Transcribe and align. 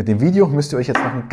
Mit 0.00 0.08
dem 0.08 0.22
Video 0.22 0.46
müsst 0.46 0.72
ihr 0.72 0.78
euch 0.78 0.86
jetzt 0.86 1.02
noch 1.04 1.12
ein 1.12 1.28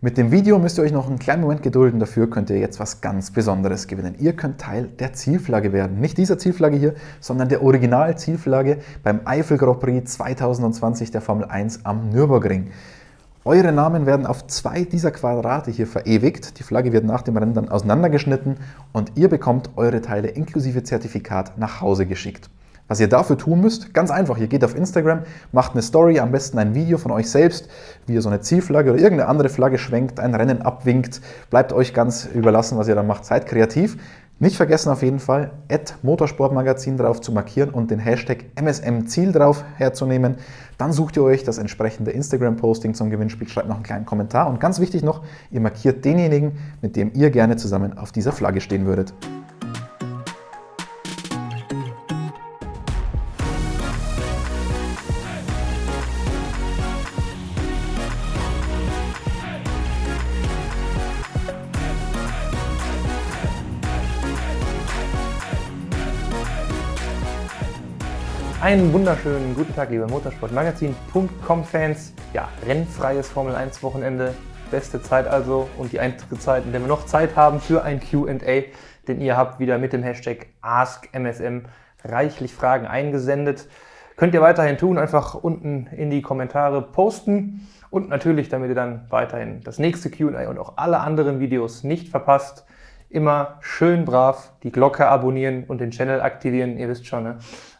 mit 0.00 0.16
dem 0.16 0.30
Video 0.30 0.58
müsst 0.58 0.78
ihr 0.78 0.84
euch 0.84 0.90
noch 0.90 1.06
einen 1.06 1.18
kleinen 1.18 1.42
Moment 1.42 1.62
gedulden, 1.62 2.00
dafür 2.00 2.30
könnt 2.30 2.48
ihr 2.48 2.56
jetzt 2.56 2.80
was 2.80 3.02
ganz 3.02 3.30
Besonderes 3.30 3.86
gewinnen. 3.86 4.14
Ihr 4.18 4.32
könnt 4.32 4.58
Teil 4.58 4.86
der 4.86 5.12
Zielflagge 5.12 5.74
werden. 5.74 6.00
Nicht 6.00 6.16
dieser 6.16 6.38
Zielflagge 6.38 6.78
hier, 6.78 6.94
sondern 7.20 7.50
der 7.50 7.62
Original-Zielflagge 7.62 8.78
beim 9.02 9.20
Eifel 9.26 9.58
Grand 9.58 9.80
Prix 9.80 10.14
2020 10.14 11.10
der 11.10 11.20
Formel 11.20 11.44
1 11.44 11.84
am 11.84 12.08
Nürburgring. 12.08 12.70
Eure 13.44 13.70
Namen 13.70 14.06
werden 14.06 14.24
auf 14.24 14.46
zwei 14.46 14.84
dieser 14.84 15.10
Quadrate 15.10 15.70
hier 15.70 15.86
verewigt. 15.86 16.58
Die 16.58 16.62
Flagge 16.62 16.94
wird 16.94 17.04
nach 17.04 17.20
dem 17.20 17.36
Rennen 17.36 17.52
dann 17.52 17.68
auseinandergeschnitten 17.68 18.56
und 18.94 19.12
ihr 19.16 19.28
bekommt 19.28 19.72
eure 19.76 20.00
Teile 20.00 20.28
inklusive 20.28 20.84
Zertifikat 20.84 21.58
nach 21.58 21.82
Hause 21.82 22.06
geschickt. 22.06 22.48
Was 22.92 23.00
ihr 23.00 23.08
dafür 23.08 23.38
tun 23.38 23.62
müsst, 23.62 23.94
ganz 23.94 24.10
einfach, 24.10 24.36
ihr 24.36 24.48
geht 24.48 24.62
auf 24.62 24.76
Instagram, 24.76 25.20
macht 25.50 25.72
eine 25.72 25.80
Story, 25.80 26.20
am 26.20 26.30
besten 26.30 26.58
ein 26.58 26.74
Video 26.74 26.98
von 26.98 27.10
euch 27.10 27.30
selbst, 27.30 27.70
wie 28.06 28.12
ihr 28.12 28.20
so 28.20 28.28
eine 28.28 28.42
Zielflagge 28.42 28.92
oder 28.92 29.00
irgendeine 29.00 29.30
andere 29.30 29.48
Flagge 29.48 29.78
schwenkt, 29.78 30.20
ein 30.20 30.34
Rennen 30.34 30.60
abwinkt, 30.60 31.22
bleibt 31.48 31.72
euch 31.72 31.94
ganz 31.94 32.28
überlassen, 32.34 32.76
was 32.76 32.88
ihr 32.88 32.94
da 32.94 33.02
macht, 33.02 33.24
seid 33.24 33.46
kreativ. 33.46 33.96
Nicht 34.40 34.58
vergessen 34.58 34.90
auf 34.90 35.02
jeden 35.02 35.20
Fall, 35.20 35.52
Motorsportmagazin 36.02 36.98
drauf 36.98 37.22
zu 37.22 37.32
markieren 37.32 37.70
und 37.70 37.90
den 37.90 37.98
Hashtag 37.98 38.44
MSM-Ziel 38.56 39.32
drauf 39.32 39.64
herzunehmen. 39.78 40.34
Dann 40.76 40.92
sucht 40.92 41.16
ihr 41.16 41.22
euch 41.22 41.44
das 41.44 41.56
entsprechende 41.56 42.10
Instagram-Posting 42.10 42.92
zum 42.92 43.08
Gewinnspiel, 43.08 43.48
schreibt 43.48 43.68
noch 43.68 43.76
einen 43.76 43.84
kleinen 43.84 44.04
Kommentar 44.04 44.50
und 44.50 44.60
ganz 44.60 44.80
wichtig 44.80 45.02
noch, 45.02 45.22
ihr 45.50 45.62
markiert 45.62 46.04
denjenigen, 46.04 46.58
mit 46.82 46.96
dem 46.96 47.10
ihr 47.14 47.30
gerne 47.30 47.56
zusammen 47.56 47.96
auf 47.96 48.12
dieser 48.12 48.32
Flagge 48.32 48.60
stehen 48.60 48.84
würdet. 48.84 49.14
Einen 68.72 68.88
wunderschönen 68.94 69.54
guten 69.54 69.74
Tag, 69.74 69.90
liebe 69.90 70.06
Motorsportmagazin.com-Fans. 70.06 72.14
Ja, 72.32 72.48
rennfreies 72.66 73.28
Formel 73.28 73.54
1 73.54 73.82
Wochenende, 73.82 74.32
beste 74.70 75.02
Zeit 75.02 75.26
also 75.26 75.68
und 75.76 75.92
die 75.92 76.00
einzige 76.00 76.38
Zeit, 76.38 76.64
in 76.64 76.72
der 76.72 76.80
wir 76.80 76.88
noch 76.88 77.04
Zeit 77.04 77.36
haben 77.36 77.60
für 77.60 77.82
ein 77.82 78.00
QA, 78.00 78.62
denn 79.06 79.20
ihr 79.20 79.36
habt 79.36 79.60
wieder 79.60 79.76
mit 79.76 79.92
dem 79.92 80.02
Hashtag 80.02 80.46
AskMSM 80.62 81.66
reichlich 82.02 82.54
Fragen 82.54 82.86
eingesendet. 82.86 83.68
Könnt 84.16 84.32
ihr 84.32 84.40
weiterhin 84.40 84.78
tun, 84.78 84.96
einfach 84.96 85.34
unten 85.34 85.88
in 85.88 86.08
die 86.08 86.22
Kommentare 86.22 86.80
posten 86.80 87.68
und 87.90 88.08
natürlich, 88.08 88.48
damit 88.48 88.70
ihr 88.70 88.74
dann 88.74 89.04
weiterhin 89.10 89.60
das 89.62 89.78
nächste 89.78 90.08
QA 90.08 90.48
und 90.48 90.56
auch 90.56 90.78
alle 90.78 91.00
anderen 91.00 91.40
Videos 91.40 91.84
nicht 91.84 92.08
verpasst, 92.08 92.64
immer 93.10 93.58
schön 93.60 94.06
brav 94.06 94.54
die 94.62 94.72
Glocke 94.72 95.08
abonnieren 95.08 95.64
und 95.64 95.82
den 95.82 95.90
Channel 95.90 96.22
aktivieren. 96.22 96.78
Ihr 96.78 96.88
wisst 96.88 97.06
schon, 97.06 97.24
ne? 97.24 97.36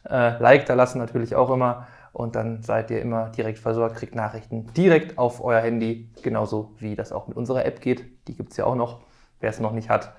Äh, 0.09 0.39
like 0.39 0.67
da 0.67 0.75
lassen 0.75 0.99
natürlich 0.99 1.35
auch 1.35 1.51
immer. 1.51 1.87
Und 2.13 2.37
dann 2.37 2.63
seid 2.63 2.91
ihr 2.91 3.01
immer 3.01 3.31
direkt 3.31 3.59
versorgt, 3.59 3.97
kriegt 3.97 4.15
Nachrichten 4.15 4.67
direkt 4.75 5.17
auf 5.19 5.43
euer 5.43 5.61
Handy. 5.61 6.11
Genauso 6.23 6.73
wie 6.79 6.95
das 6.95 7.13
auch 7.13 7.27
mit 7.27 7.37
unserer 7.37 7.65
App 7.65 7.81
geht. 7.81 8.05
Die 8.29 8.37
gibt 8.37 8.51
es 8.51 8.59
ja 8.59 8.67
auch 8.67 8.75
noch, 8.75 9.01
wer 9.41 9.51
es 9.51 9.61
noch 9.61 9.73
nicht 9.73 9.89
hat. 9.89 10.13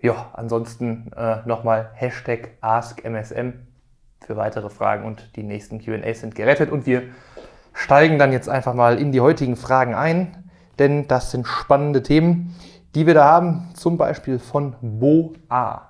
Ja, 0.00 0.30
ansonsten 0.32 1.12
äh, 1.16 1.38
nochmal 1.46 1.90
Hashtag 1.94 2.50
AskMSM 2.60 3.52
für 4.24 4.36
weitere 4.36 4.70
Fragen 4.70 5.04
und 5.04 5.36
die 5.36 5.42
nächsten 5.42 5.78
QAs 5.78 6.20
sind 6.20 6.34
gerettet. 6.34 6.70
Und 6.70 6.86
wir 6.86 7.02
steigen 7.74 8.18
dann 8.18 8.32
jetzt 8.32 8.48
einfach 8.48 8.74
mal 8.74 8.98
in 8.98 9.12
die 9.12 9.20
heutigen 9.20 9.56
Fragen 9.56 9.94
ein, 9.94 10.50
denn 10.78 11.06
das 11.06 11.30
sind 11.30 11.46
spannende 11.46 12.02
Themen 12.02 12.56
die 12.94 13.06
wir 13.06 13.14
da 13.14 13.24
haben, 13.24 13.68
zum 13.74 13.96
Beispiel 13.96 14.38
von 14.38 14.74
Bo 14.80 15.34
A, 15.48 15.89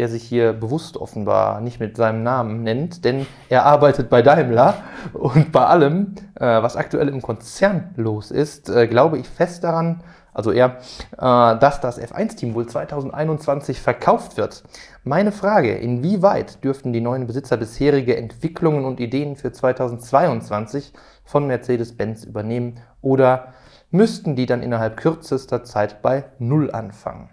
der 0.00 0.08
sich 0.08 0.22
hier 0.22 0.54
bewusst 0.54 0.96
offenbar 0.96 1.60
nicht 1.60 1.78
mit 1.78 1.94
seinem 1.94 2.22
Namen 2.22 2.62
nennt, 2.62 3.04
denn 3.04 3.26
er 3.50 3.66
arbeitet 3.66 4.08
bei 4.08 4.22
Daimler 4.22 4.76
und 5.12 5.52
bei 5.52 5.66
allem, 5.66 6.14
äh, 6.36 6.62
was 6.62 6.74
aktuell 6.74 7.08
im 7.08 7.20
Konzern 7.20 7.90
los 7.96 8.30
ist, 8.30 8.70
äh, 8.70 8.86
glaube 8.86 9.18
ich 9.18 9.28
fest 9.28 9.62
daran, 9.62 10.02
also 10.32 10.52
er, 10.52 10.78
äh, 11.18 11.18
dass 11.18 11.82
das 11.82 12.00
F1-Team 12.00 12.54
wohl 12.54 12.66
2021 12.66 13.82
verkauft 13.82 14.38
wird. 14.38 14.62
Meine 15.04 15.32
Frage, 15.32 15.74
inwieweit 15.74 16.64
dürften 16.64 16.94
die 16.94 17.02
neuen 17.02 17.26
Besitzer 17.26 17.58
bisherige 17.58 18.16
Entwicklungen 18.16 18.86
und 18.86 19.00
Ideen 19.00 19.36
für 19.36 19.52
2022 19.52 20.94
von 21.26 21.46
Mercedes-Benz 21.46 22.24
übernehmen 22.24 22.78
oder 23.02 23.48
müssten 23.90 24.34
die 24.34 24.46
dann 24.46 24.62
innerhalb 24.62 24.96
kürzester 24.96 25.62
Zeit 25.62 26.00
bei 26.00 26.24
Null 26.38 26.70
anfangen. 26.70 27.28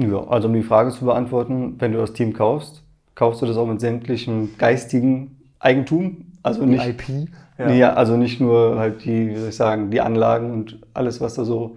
Ja, 0.00 0.26
also 0.28 0.48
um 0.48 0.54
die 0.54 0.62
Frage 0.62 0.90
zu 0.90 1.04
beantworten, 1.04 1.76
wenn 1.78 1.92
du 1.92 1.98
das 1.98 2.12
Team 2.12 2.32
kaufst, 2.32 2.82
kaufst 3.14 3.42
du 3.42 3.46
das 3.46 3.56
auch 3.56 3.66
mit 3.66 3.80
sämtlichem 3.80 4.56
geistigen 4.58 5.36
Eigentum. 5.58 6.32
Also 6.42 6.64
nicht, 6.64 6.86
IP. 6.86 7.28
Ja. 7.58 7.70
ja. 7.70 7.92
also 7.94 8.16
nicht 8.16 8.40
nur 8.40 8.78
halt 8.78 9.04
die, 9.04 9.30
wie 9.30 9.36
soll 9.36 9.50
ich 9.50 9.56
sagen, 9.56 9.90
die 9.90 10.00
Anlagen 10.00 10.52
und 10.52 10.80
alles, 10.94 11.20
was 11.20 11.34
da 11.34 11.44
so 11.44 11.76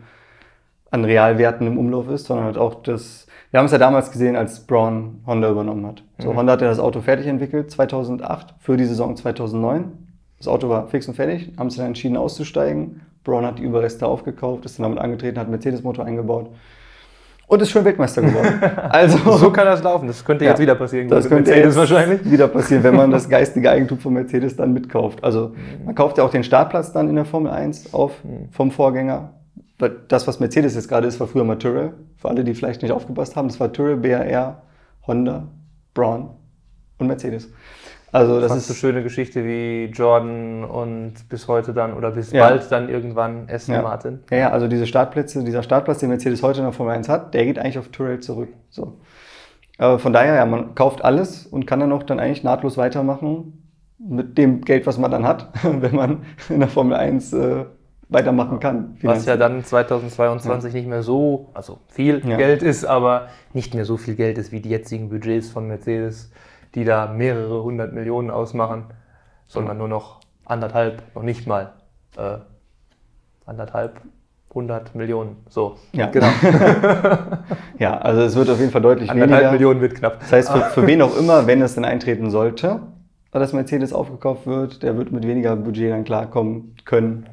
an 0.90 1.04
Realwerten 1.04 1.68
im 1.68 1.78
Umlauf 1.78 2.08
ist, 2.10 2.26
sondern 2.26 2.46
halt 2.46 2.58
auch 2.58 2.84
das. 2.84 3.28
Wir 3.52 3.60
haben 3.60 3.66
es 3.66 3.72
ja 3.72 3.78
damals 3.78 4.12
gesehen, 4.12 4.36
als 4.36 4.62
Braun 4.62 5.22
Honda 5.28 5.50
übernommen 5.50 5.86
hat. 5.86 6.04
So, 6.18 6.32
mhm. 6.32 6.38
Honda 6.38 6.54
hat 6.54 6.62
ja 6.62 6.70
das 6.70 6.80
Auto 6.80 7.02
fertig 7.02 7.28
entwickelt, 7.28 7.70
2008, 7.70 8.56
für 8.60 8.78
die 8.78 8.86
Saison 8.86 9.16
2009. 9.16 9.92
Das 10.38 10.48
Auto 10.48 10.70
war 10.70 10.88
fix 10.88 11.08
und 11.08 11.14
fertig, 11.14 11.52
haben 11.58 11.70
sie 11.70 11.78
dann 11.78 11.88
entschieden 11.88 12.18
auszusteigen 12.18 13.02
Brown 13.24 13.46
hat 13.46 13.60
die 13.60 13.64
Überreste 13.64 14.06
aufgekauft, 14.06 14.66
ist 14.66 14.78
dann 14.78 14.84
damit 14.84 15.00
angetreten, 15.00 15.38
hat 15.40 15.46
einen 15.46 15.52
Mercedes-Motor 15.52 16.06
eingebaut 16.06 16.50
und 17.54 17.62
ist 17.62 17.72
schon 17.72 17.86
Weltmeister 17.86 18.22
geworden. 18.22 18.62
Also, 18.90 19.38
so 19.38 19.52
kann 19.52 19.66
das 19.66 19.82
laufen. 19.82 20.08
Das 20.08 20.24
könnte 20.24 20.46
ja, 20.46 20.52
jetzt 20.52 20.60
wieder 20.60 20.76
passieren. 20.76 21.08
Das 21.08 21.28
könnte 21.28 21.52
Mercedes 21.52 21.76
wahrscheinlich 21.76 22.30
wieder 22.30 22.48
passieren, 22.48 22.84
wenn 22.84 22.96
man 22.96 23.12
das 23.12 23.30
geistige 23.30 23.70
Eigentum 23.70 24.00
von 24.00 24.14
Mercedes 24.14 24.56
dann 24.56 24.74
mitkauft. 24.74 25.24
Also 25.24 25.54
man 25.86 25.96
kauft 25.96 26.18
ja 26.18 26.24
auch 26.24 26.30
den 26.30 26.44
Startplatz 26.44 26.92
dann 26.92 27.10
in 27.10 27.16
der 27.16 27.26
Formel 27.26 27.52
1 27.52 27.94
auf 27.94 28.12
vom 28.52 28.72
Vorgänger. 28.72 29.34
Das, 30.08 30.28
was 30.28 30.40
Mercedes 30.40 30.76
jetzt 30.76 30.88
gerade 30.88 31.08
ist, 31.08 31.20
war 31.20 31.28
früher 31.28 31.44
mal 31.44 31.58
Tyrrell. 31.58 31.94
Für 32.18 32.30
alle, 32.30 32.44
die 32.44 32.54
vielleicht 32.54 32.82
nicht 32.82 32.92
aufgepasst 32.92 33.36
haben, 33.36 33.48
das 33.48 33.60
war 33.60 33.72
Tyrrell, 33.72 33.98
BAR, 33.98 34.62
Honda, 35.08 35.48
Braun 35.94 36.30
und 36.98 37.08
Mercedes. 37.08 37.50
Also 38.14 38.40
das 38.40 38.56
ist 38.56 38.68
so 38.68 38.76
schöne 38.76 39.02
Geschichte 39.02 39.44
wie 39.44 39.86
Jordan 39.86 40.64
und 40.64 41.14
bis 41.30 41.48
heute 41.48 41.74
dann 41.74 41.96
oder 41.96 42.12
bis 42.12 42.32
ja. 42.32 42.48
bald 42.48 42.72
dann 42.72 42.88
irgendwann 42.88 43.50
Aston 43.50 43.74
ja. 43.74 43.82
Martin. 43.82 44.20
Ja, 44.30 44.38
ja, 44.38 44.50
also 44.52 44.68
diese 44.68 44.86
Startplätze, 44.86 45.44
dieser 45.44 45.64
Startplatz, 45.64 45.98
den 45.98 46.10
Mercedes 46.10 46.44
heute 46.44 46.60
in 46.60 46.66
der 46.66 46.74
Formel 46.74 46.94
1 46.94 47.10
hat, 47.10 47.34
der 47.34 47.44
geht 47.46 47.58
eigentlich 47.58 47.80
auf 47.80 47.88
Tyrrell 47.88 48.20
zurück. 48.20 48.50
So. 48.70 49.00
Aber 49.80 49.98
von 49.98 50.14
daher, 50.14 50.36
ja, 50.36 50.46
man 50.46 50.76
kauft 50.76 51.04
alles 51.04 51.48
und 51.48 51.66
kann 51.66 51.80
dann 51.80 51.92
auch 51.92 52.04
dann 52.04 52.20
eigentlich 52.20 52.44
nahtlos 52.44 52.78
weitermachen 52.78 53.64
mit 53.98 54.38
dem 54.38 54.62
Geld, 54.62 54.86
was 54.86 55.00
man 55.00 55.10
dann 55.10 55.28
hat, 55.28 55.50
wenn 55.64 55.96
man 55.96 56.22
in 56.50 56.60
der 56.60 56.70
Formel 56.70 56.96
1 56.96 57.34
äh, 57.34 57.66
weitermachen 58.10 58.60
kann. 58.60 58.96
Was 59.02 59.26
ja 59.26 59.38
dann 59.38 59.64
2022 59.64 60.72
ja. 60.72 60.80
nicht 60.80 60.88
mehr 60.88 61.02
so, 61.02 61.50
also 61.56 61.80
viel. 61.88 62.22
Geld 62.22 62.62
ist, 62.62 62.86
aber 62.86 63.30
nicht 63.54 63.74
mehr 63.74 63.86
so 63.86 63.98
viel 63.98 64.14
Geld 64.14 64.38
ist 64.38 64.52
wie 64.52 64.60
die 64.60 64.70
jetzigen 64.70 65.10
Budgets 65.10 65.50
von 65.50 65.68
Mercedes 65.68 66.30
die 66.76 66.86
da 66.86 67.08
mehrere 67.08 67.64
hundert 67.64 67.94
Millionen 67.94 68.30
ausmachen, 68.32 68.86
sondern 69.48 69.78
nur 69.78 69.88
noch 69.88 70.20
anderthalb, 70.46 71.04
noch 71.16 71.24
nicht 71.24 71.48
mal 71.48 71.74
äh, 72.18 72.38
anderthalb, 73.46 74.02
hundert 74.54 74.96
Millionen. 74.96 75.38
So, 75.50 75.78
ja. 75.94 76.08
genau. 76.08 76.28
ja, 77.80 77.98
also 77.98 78.22
es 78.22 78.36
wird 78.36 78.50
auf 78.50 78.60
jeden 78.60 78.72
Fall 78.72 78.82
deutlich 78.82 79.10
anderthalb 79.10 79.40
weniger. 79.40 79.52
Millionen 79.52 79.82
wird 79.82 79.96
knapp. 79.96 80.20
Das 80.20 80.32
heißt, 80.32 80.52
für, 80.52 80.62
für 80.82 80.88
wen 80.88 81.02
auch 81.02 81.18
immer, 81.18 81.48
wenn 81.48 81.62
es 81.62 81.76
denn 81.76 81.86
eintreten 81.86 82.30
sollte, 82.30 82.82
dass 83.32 83.54
Mercedes 83.54 83.94
aufgekauft 83.94 84.46
wird, 84.46 84.84
der 84.84 84.96
wird 84.98 85.12
mit 85.12 85.26
weniger 85.26 85.56
Budget 85.56 85.92
dann 85.92 86.04
klarkommen 86.04 86.76
können 86.86 87.28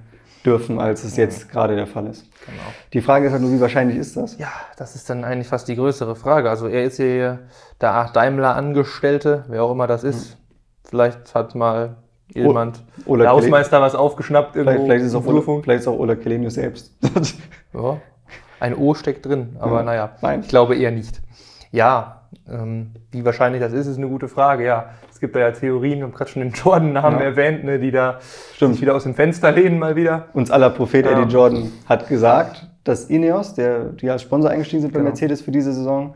dürfen, 0.45 0.79
als 0.81 1.05
es 1.05 1.17
jetzt 1.17 1.47
mhm. 1.47 1.51
gerade 1.51 1.77
der 1.77 1.87
Fall 1.87 2.07
ist. 2.07 2.25
Genau. 2.47 2.63
Die 2.93 3.01
Frage 3.01 3.27
ist 3.27 3.33
halt 3.33 3.43
nur, 3.43 3.53
wie 3.53 3.61
wahrscheinlich 3.61 3.97
ist 3.97 4.17
das? 4.17 4.39
Ja, 4.39 4.53
das 4.77 4.95
ist 4.95 5.11
dann 5.11 5.25
eigentlich 5.25 5.49
fast 5.49 5.69
die 5.69 5.77
größere 5.77 6.17
Frage. 6.17 6.51
Also 6.51 6.67
er 6.67 6.85
ist 6.85 6.97
hier 6.97 7.41
der 7.81 8.11
Daimler-Angestellte, 8.13 9.45
wer 9.49 9.63
auch 9.63 9.73
immer 9.73 9.87
das 9.87 10.05
ist. 10.05 10.31
Mhm. 10.31 10.41
Vielleicht 10.85 11.35
hat 11.35 11.55
mal 11.55 11.97
jemand, 12.35 12.83
o 13.07 13.17
der 13.17 13.31
Hausmeister, 13.31 13.81
was 13.81 13.95
aufgeschnappt 13.95 14.57
irgendwo. 14.57 14.85
Vielleicht, 14.85 14.87
vielleicht 14.87 15.05
ist, 15.07 15.15
auch 15.15 15.27
Ola, 15.27 15.63
vielleicht 15.63 15.81
ist 15.81 15.89
auch 15.89 15.99
Ola 15.99 16.15
Kelenius 16.15 16.55
selbst. 16.55 16.93
ja, 17.75 17.99
ein 18.61 18.77
O 18.77 18.95
steckt 18.95 19.27
drin, 19.27 19.57
aber 19.59 19.79
ja, 19.79 19.83
naja, 19.83 20.11
nein. 20.21 20.41
ich 20.41 20.49
glaube 20.49 20.77
eher 20.77 20.91
nicht. 20.91 21.21
Ja, 21.73 22.23
ähm, 22.49 22.93
wie 23.11 23.25
wahrscheinlich 23.25 23.61
das 23.61 23.73
ist, 23.73 23.87
ist 23.87 23.97
eine 23.97 24.09
gute 24.09 24.29
Frage. 24.29 24.65
Ja, 24.65 24.91
es 25.21 25.23
gibt 25.23 25.37
da 25.37 25.41
ja 25.41 25.51
Theorien, 25.51 25.99
wir 25.99 26.05
haben 26.05 26.15
gerade 26.15 26.31
schon 26.31 26.41
den 26.41 26.53
Jordan-Namen 26.53 27.19
ja. 27.19 27.27
erwähnt, 27.27 27.63
ne, 27.63 27.79
die 27.79 27.91
da 27.91 28.21
Stimmt. 28.55 28.73
sich 28.73 28.81
wieder 28.81 28.95
aus 28.95 29.03
dem 29.03 29.15
Fenster 29.15 29.53
lehnen 29.53 29.79
mal 29.79 29.95
wieder. 29.95 30.29
Uns 30.33 30.51
aller 30.51 30.71
Prophet 30.71 31.05
ja. 31.05 31.13
Eddie 31.13 31.31
Jordan 31.31 31.71
hat 31.85 32.09
gesagt, 32.09 32.71
dass 32.85 33.05
Ineos, 33.05 33.53
der, 33.53 33.91
die 33.91 34.09
als 34.09 34.23
Sponsor 34.23 34.51
eingestiegen 34.51 34.81
sind 34.81 34.95
bei 34.95 35.01
genau. 35.01 35.11
Mercedes 35.11 35.43
für 35.43 35.51
diese 35.51 35.75
Saison, 35.75 36.15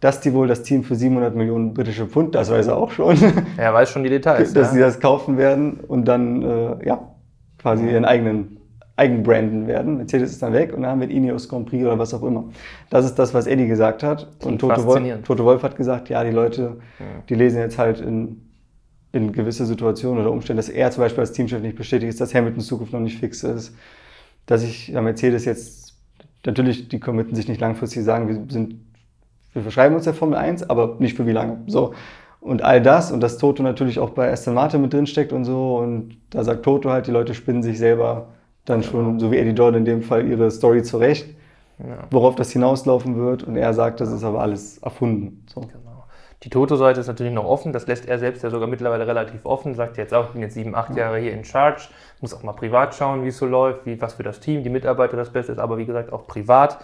dass 0.00 0.22
die 0.22 0.32
wohl 0.32 0.48
das 0.48 0.62
Team 0.62 0.84
für 0.84 0.94
700 0.94 1.34
Millionen 1.34 1.74
britische 1.74 2.06
Pfund, 2.06 2.34
das 2.34 2.50
weiß 2.50 2.68
er 2.68 2.78
auch 2.78 2.92
schon. 2.92 3.14
Er 3.58 3.74
weiß 3.74 3.90
schon 3.90 4.04
die 4.04 4.08
Details. 4.08 4.52
dass 4.54 4.68
ja. 4.68 4.72
sie 4.72 4.80
das 4.80 5.00
kaufen 5.00 5.36
werden 5.36 5.80
und 5.86 6.06
dann, 6.06 6.40
äh, 6.40 6.86
ja, 6.86 7.10
quasi 7.58 7.90
ihren 7.90 8.06
eigenen 8.06 8.56
Eigenbranden 8.96 9.66
werden. 9.66 9.96
Mercedes 9.96 10.30
ist 10.30 10.42
dann 10.42 10.52
weg 10.52 10.74
und 10.74 10.82
dann 10.82 10.90
haben 10.90 11.00
wir 11.00 11.08
Ineos 11.08 11.48
Grand 11.48 11.66
Prix 11.66 11.84
oder 11.84 11.98
was 11.98 12.12
auch 12.12 12.22
immer. 12.22 12.44
Das 12.90 13.04
ist 13.04 13.14
das, 13.14 13.32
was 13.32 13.46
Eddie 13.46 13.66
gesagt 13.66 14.02
hat. 14.02 14.28
Und 14.44 14.58
Toto 14.58 14.84
Wolf, 14.84 15.22
Toto 15.24 15.44
Wolf, 15.44 15.62
hat 15.62 15.76
gesagt, 15.76 16.10
ja, 16.10 16.22
die 16.22 16.30
Leute, 16.30 16.76
die 17.28 17.34
lesen 17.34 17.60
jetzt 17.60 17.78
halt 17.78 18.00
in, 18.00 18.42
in 19.12 19.32
gewisse 19.32 19.64
Situationen 19.64 20.20
oder 20.20 20.30
Umstände, 20.30 20.58
dass 20.58 20.68
er 20.68 20.90
zum 20.90 21.02
Beispiel 21.02 21.20
als 21.20 21.32
Teamchef 21.32 21.62
nicht 21.62 21.76
bestätigt 21.76 22.10
ist, 22.10 22.20
dass 22.20 22.34
Hamiltons 22.34 22.66
Zukunft 22.66 22.92
noch 22.92 23.00
nicht 23.00 23.18
fix 23.18 23.42
ist, 23.42 23.74
dass 24.44 24.62
ich 24.62 24.88
ja, 24.88 25.00
Mercedes 25.00 25.46
jetzt, 25.46 25.96
natürlich, 26.44 26.88
die 26.88 27.00
committen 27.00 27.34
sich 27.34 27.48
nicht 27.48 27.60
langfristig, 27.60 28.04
sagen, 28.04 28.28
wir 28.28 28.52
sind, 28.52 28.74
wir 29.54 29.62
verschreiben 29.62 29.96
uns 29.96 30.04
der 30.04 30.14
Formel 30.14 30.36
1, 30.36 30.68
aber 30.68 30.96
nicht 30.98 31.16
für 31.16 31.26
wie 31.26 31.32
lange. 31.32 31.62
So. 31.66 31.94
Und 32.40 32.62
all 32.62 32.82
das 32.82 33.12
und 33.12 33.20
dass 33.20 33.38
Toto 33.38 33.62
natürlich 33.62 33.98
auch 33.98 34.10
bei 34.10 34.30
Aston 34.30 34.54
Martin 34.54 34.80
mit 34.80 34.92
drin 34.92 35.06
steckt 35.06 35.32
und 35.32 35.44
so 35.44 35.76
und 35.76 36.16
da 36.30 36.42
sagt 36.42 36.64
Toto 36.64 36.90
halt, 36.90 37.06
die 37.06 37.10
Leute 37.10 37.34
spinnen 37.34 37.62
sich 37.62 37.78
selber 37.78 38.28
dann 38.64 38.82
schon, 38.82 39.18
so 39.18 39.30
wie 39.30 39.38
Eddie 39.38 39.50
Jordan 39.50 39.80
in 39.80 39.84
dem 39.84 40.02
Fall, 40.02 40.26
ihre 40.26 40.50
Story 40.50 40.82
zurecht, 40.82 41.28
ja. 41.78 42.04
worauf 42.10 42.34
das 42.34 42.50
hinauslaufen 42.50 43.16
wird. 43.16 43.42
Und 43.42 43.56
er 43.56 43.74
sagt, 43.74 44.00
das 44.00 44.12
ist 44.12 44.24
aber 44.24 44.40
alles 44.40 44.78
erfunden. 44.78 45.44
So. 45.52 45.60
Genau. 45.60 46.04
Die 46.42 46.48
Toto-Seite 46.48 47.00
ist 47.00 47.06
natürlich 47.06 47.34
noch 47.34 47.44
offen, 47.44 47.74
das 47.74 47.86
lässt 47.86 48.08
er 48.08 48.18
selbst 48.18 48.42
ja 48.42 48.48
sogar 48.48 48.66
mittlerweile 48.66 49.06
relativ 49.06 49.44
offen, 49.44 49.74
sagt 49.74 49.98
jetzt 49.98 50.14
auch, 50.14 50.28
ich 50.28 50.30
bin 50.30 50.40
jetzt 50.40 50.54
sieben, 50.54 50.74
acht 50.74 50.96
Jahre 50.96 51.18
hier 51.18 51.34
in 51.34 51.44
Charge, 51.44 51.82
muss 52.22 52.32
auch 52.32 52.42
mal 52.42 52.54
privat 52.54 52.94
schauen, 52.94 53.24
wie 53.24 53.28
es 53.28 53.36
so 53.36 53.44
läuft, 53.44 53.84
wie, 53.84 54.00
was 54.00 54.14
für 54.14 54.22
das 54.22 54.40
Team, 54.40 54.62
die 54.62 54.70
Mitarbeiter 54.70 55.18
das 55.18 55.30
Beste 55.30 55.52
ist, 55.52 55.58
aber 55.58 55.76
wie 55.76 55.84
gesagt 55.84 56.14
auch 56.14 56.26
privat 56.26 56.78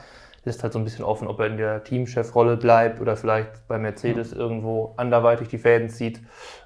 ist 0.47 0.63
halt 0.63 0.73
so 0.73 0.79
ein 0.79 0.85
bisschen 0.85 1.05
offen, 1.05 1.27
ob 1.27 1.41
er 1.41 1.47
in 1.47 1.57
der 1.57 1.85
Teamchefrolle 1.85 2.57
bleibt 2.57 3.01
oder 3.01 3.17
vielleicht 3.17 3.67
bei 3.69 3.79
Mercedes 3.79 4.33
mhm. 4.33 4.41
irgendwo 4.41 4.95
anderweitig 4.97 5.49
die 5.49 5.59
Fäden 5.59 5.89
zieht, 5.89 6.21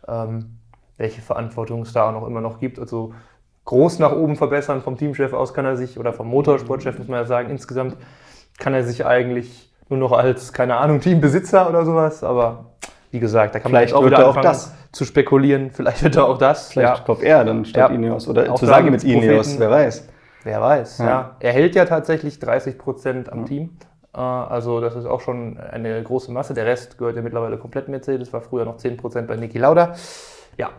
ähm, 0.06 0.58
welche 0.96 1.22
Verantwortung 1.22 1.82
es 1.82 1.92
da 1.92 2.08
auch 2.08 2.12
noch 2.12 2.26
immer 2.26 2.40
noch 2.40 2.60
gibt. 2.60 2.78
Also 2.78 3.14
groß 3.70 4.00
nach 4.00 4.12
oben 4.12 4.34
verbessern. 4.34 4.82
Vom 4.82 4.96
Teamchef 4.96 5.32
aus 5.32 5.55
kann 5.55 5.64
er 5.64 5.76
sich, 5.76 5.96
oder 5.96 6.12
vom 6.12 6.26
Motorsportchef 6.26 6.99
muss 6.99 7.06
man 7.06 7.20
ja 7.20 7.26
sagen, 7.26 7.50
insgesamt 7.50 7.96
kann 8.58 8.75
er 8.75 8.82
sich 8.82 9.06
eigentlich 9.06 9.70
nur 9.88 9.99
noch 10.00 10.11
als, 10.11 10.52
keine 10.52 10.76
Ahnung, 10.76 11.00
Teambesitzer 11.00 11.69
oder 11.69 11.84
sowas. 11.84 12.25
Aber 12.25 12.72
wie 13.12 13.20
gesagt, 13.20 13.55
da 13.55 13.61
kann 13.61 13.70
Vielleicht 13.70 13.94
man 13.94 14.02
auch 14.02 14.06
wieder 14.06 14.28
auch 14.28 14.40
das. 14.40 14.75
zu 14.90 15.05
spekulieren. 15.05 15.70
Vielleicht 15.70 16.02
wird 16.02 16.17
er 16.17 16.26
auch 16.26 16.38
das. 16.38 16.72
Vielleicht 16.72 16.99
ja. 16.99 17.05
kommt 17.05 17.22
er 17.22 17.44
dann 17.44 17.64
statt 17.64 17.90
ja. 17.90 17.96
Ineos 17.96 18.26
oder 18.26 18.52
auch 18.52 18.58
zusammen 18.58 18.90
mit 18.90 19.05
Ineos, 19.05 19.56
wer 19.56 19.70
weiß. 19.70 20.08
Wer 20.43 20.61
weiß, 20.61 20.99
ja. 20.99 21.06
ja. 21.06 21.37
Er 21.38 21.52
hält 21.52 21.76
ja 21.76 21.84
tatsächlich 21.84 22.40
30 22.40 22.76
Prozent 22.76 23.32
am 23.32 23.40
ja. 23.40 23.44
Team. 23.44 23.76
Äh, 24.12 24.19
also 24.19 24.81
das 24.81 24.96
ist 24.96 25.06
auch 25.06 25.20
schon 25.20 25.58
eine 25.58 26.02
große 26.02 26.32
Masse. 26.32 26.55
Der 26.55 26.67
Rest 26.67 26.99
gehört 26.99 27.14
ja 27.14 27.22
mittlerweile 27.22 27.56
komplett 27.56 27.87
Mercedes, 27.87 28.32
war 28.32 28.40
früher 28.40 28.64
noch 28.64 28.78
10 28.78 28.96
Prozent 28.96 29.28
bei 29.28 29.37
Niki 29.37 29.58
Lauda. 29.58 29.94
Ja, 30.56 30.70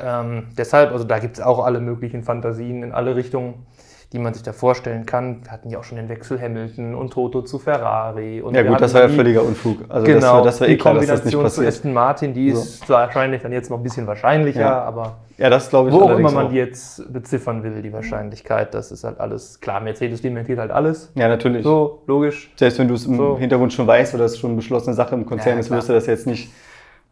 ähm, 0.00 0.48
deshalb, 0.56 0.92
also 0.92 1.04
da 1.04 1.18
gibt 1.18 1.38
es 1.38 1.42
auch 1.42 1.64
alle 1.64 1.80
möglichen 1.80 2.22
Fantasien 2.22 2.82
in 2.82 2.92
alle 2.92 3.16
Richtungen, 3.16 3.66
die 4.12 4.18
man 4.18 4.34
sich 4.34 4.42
da 4.42 4.52
vorstellen 4.52 5.06
kann. 5.06 5.42
Wir 5.44 5.52
hatten 5.52 5.70
ja 5.70 5.78
auch 5.78 5.84
schon 5.84 5.96
den 5.96 6.08
Wechsel 6.08 6.40
Hamilton 6.40 6.94
und 6.94 7.12
Toto 7.12 7.42
zu 7.42 7.58
Ferrari. 7.58 8.42
Und 8.42 8.54
ja 8.54 8.62
gut, 8.62 8.80
das 8.80 8.92
war 8.92 9.02
ja 9.02 9.08
völliger 9.08 9.42
Unfug. 9.42 9.78
Also 9.88 10.06
genau, 10.06 10.20
das 10.20 10.32
war, 10.32 10.42
das 10.42 10.60
war 10.60 10.68
eh 10.68 10.70
die 10.72 10.76
klar, 10.76 10.94
Kombination 10.94 11.48
zu 11.48 11.66
Aston 11.66 11.92
Martin, 11.94 12.34
die 12.34 12.50
so. 12.50 12.60
ist 12.60 12.88
wahrscheinlich 12.90 13.40
dann 13.40 13.52
jetzt 13.52 13.70
noch 13.70 13.78
ein 13.78 13.82
bisschen 13.82 14.06
wahrscheinlicher, 14.06 14.60
ja. 14.60 14.82
aber 14.82 15.16
ja, 15.38 15.48
das 15.48 15.70
glaube 15.70 15.88
ich 15.88 15.94
wo 15.94 16.02
auch 16.02 16.18
immer 16.18 16.30
man 16.30 16.50
die 16.50 16.56
jetzt 16.56 17.10
beziffern 17.10 17.62
will, 17.62 17.80
die 17.80 17.92
Wahrscheinlichkeit, 17.92 18.74
das 18.74 18.92
ist 18.92 19.02
halt 19.02 19.18
alles 19.18 19.60
klar. 19.60 19.80
Mercedes 19.80 20.20
dementiert 20.20 20.58
halt 20.58 20.70
alles. 20.70 21.10
Ja, 21.14 21.28
natürlich. 21.28 21.64
So, 21.64 22.02
logisch. 22.06 22.52
Selbst 22.56 22.78
wenn 22.78 22.88
du 22.88 22.94
es 22.94 23.06
im 23.06 23.16
so. 23.16 23.38
Hintergrund 23.38 23.72
schon 23.72 23.86
weißt 23.86 24.14
oder 24.14 24.26
es 24.26 24.38
schon 24.38 24.56
beschlossene 24.56 24.94
Sache 24.94 25.14
im 25.14 25.24
Konzern 25.24 25.54
ja, 25.54 25.60
ist, 25.60 25.70
wirst 25.70 25.88
du 25.88 25.94
das 25.94 26.06
jetzt 26.06 26.26
nicht 26.26 26.50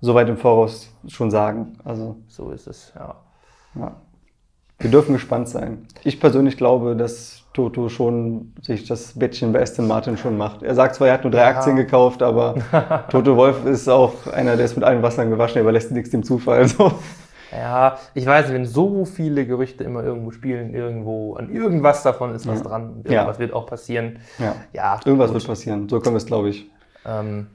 so 0.01 0.15
weit 0.15 0.29
im 0.29 0.37
Voraus 0.37 0.93
schon 1.09 1.31
sagen. 1.31 1.75
Also, 1.85 2.17
so 2.29 2.51
ist 2.51 2.67
es, 2.67 2.93
ja. 2.95 3.17
ja. 3.77 3.97
Wir 4.79 4.91
dürfen 4.91 5.13
gespannt 5.13 5.49
sein. 5.49 5.87
Ich 6.05 6.21
persönlich 6.21 6.57
glaube, 6.57 6.97
dass 6.97 7.45
Toto 7.53 7.89
schon 7.91 8.55
sich 8.63 8.87
das 8.87 9.19
Bettchen 9.19 9.53
bei 9.53 9.61
Aston 9.61 9.87
Martin 9.87 10.17
schon 10.17 10.39
macht. 10.39 10.63
Er 10.63 10.75
sagt 10.75 10.95
zwar, 10.95 11.09
er 11.09 11.15
hat 11.15 11.25
nur 11.25 11.31
drei 11.31 11.41
ja. 11.41 11.49
Aktien 11.49 11.77
gekauft, 11.77 12.23
aber 12.23 12.55
Toto 13.11 13.37
Wolf 13.37 13.67
ist 13.67 13.89
auch 13.89 14.27
einer, 14.29 14.57
der 14.57 14.65
ist 14.65 14.77
mit 14.77 14.85
allen 14.85 15.03
Wassern 15.03 15.29
gewaschen, 15.29 15.57
er 15.57 15.63
überlässt 15.63 15.91
nichts 15.91 16.11
dem 16.11 16.23
Zufall. 16.23 16.67
So. 16.67 16.93
Ja, 17.53 17.99
ich 18.15 18.25
weiß, 18.25 18.53
wenn 18.53 18.65
so 18.65 19.05
viele 19.05 19.45
Gerüchte 19.45 19.83
immer 19.83 20.05
irgendwo 20.05 20.31
spielen, 20.31 20.73
irgendwo 20.73 21.35
an 21.35 21.51
irgendwas 21.51 22.03
davon 22.03 22.35
ist 22.35 22.47
was 22.47 22.61
ja. 22.61 22.65
dran. 22.65 23.03
Irgendwas 23.05 23.37
ja. 23.37 23.39
wird 23.39 23.53
auch 23.53 23.67
passieren. 23.67 24.21
Ja, 24.39 24.55
ja 24.73 25.01
irgendwas 25.05 25.29
gut. 25.29 25.35
wird 25.35 25.47
passieren. 25.49 25.89
So 25.89 25.99
können 25.99 26.15
wir 26.15 26.19
es, 26.19 26.27
glaube 26.27 26.51
ich. 26.51 26.71
Ähm, 27.05 27.49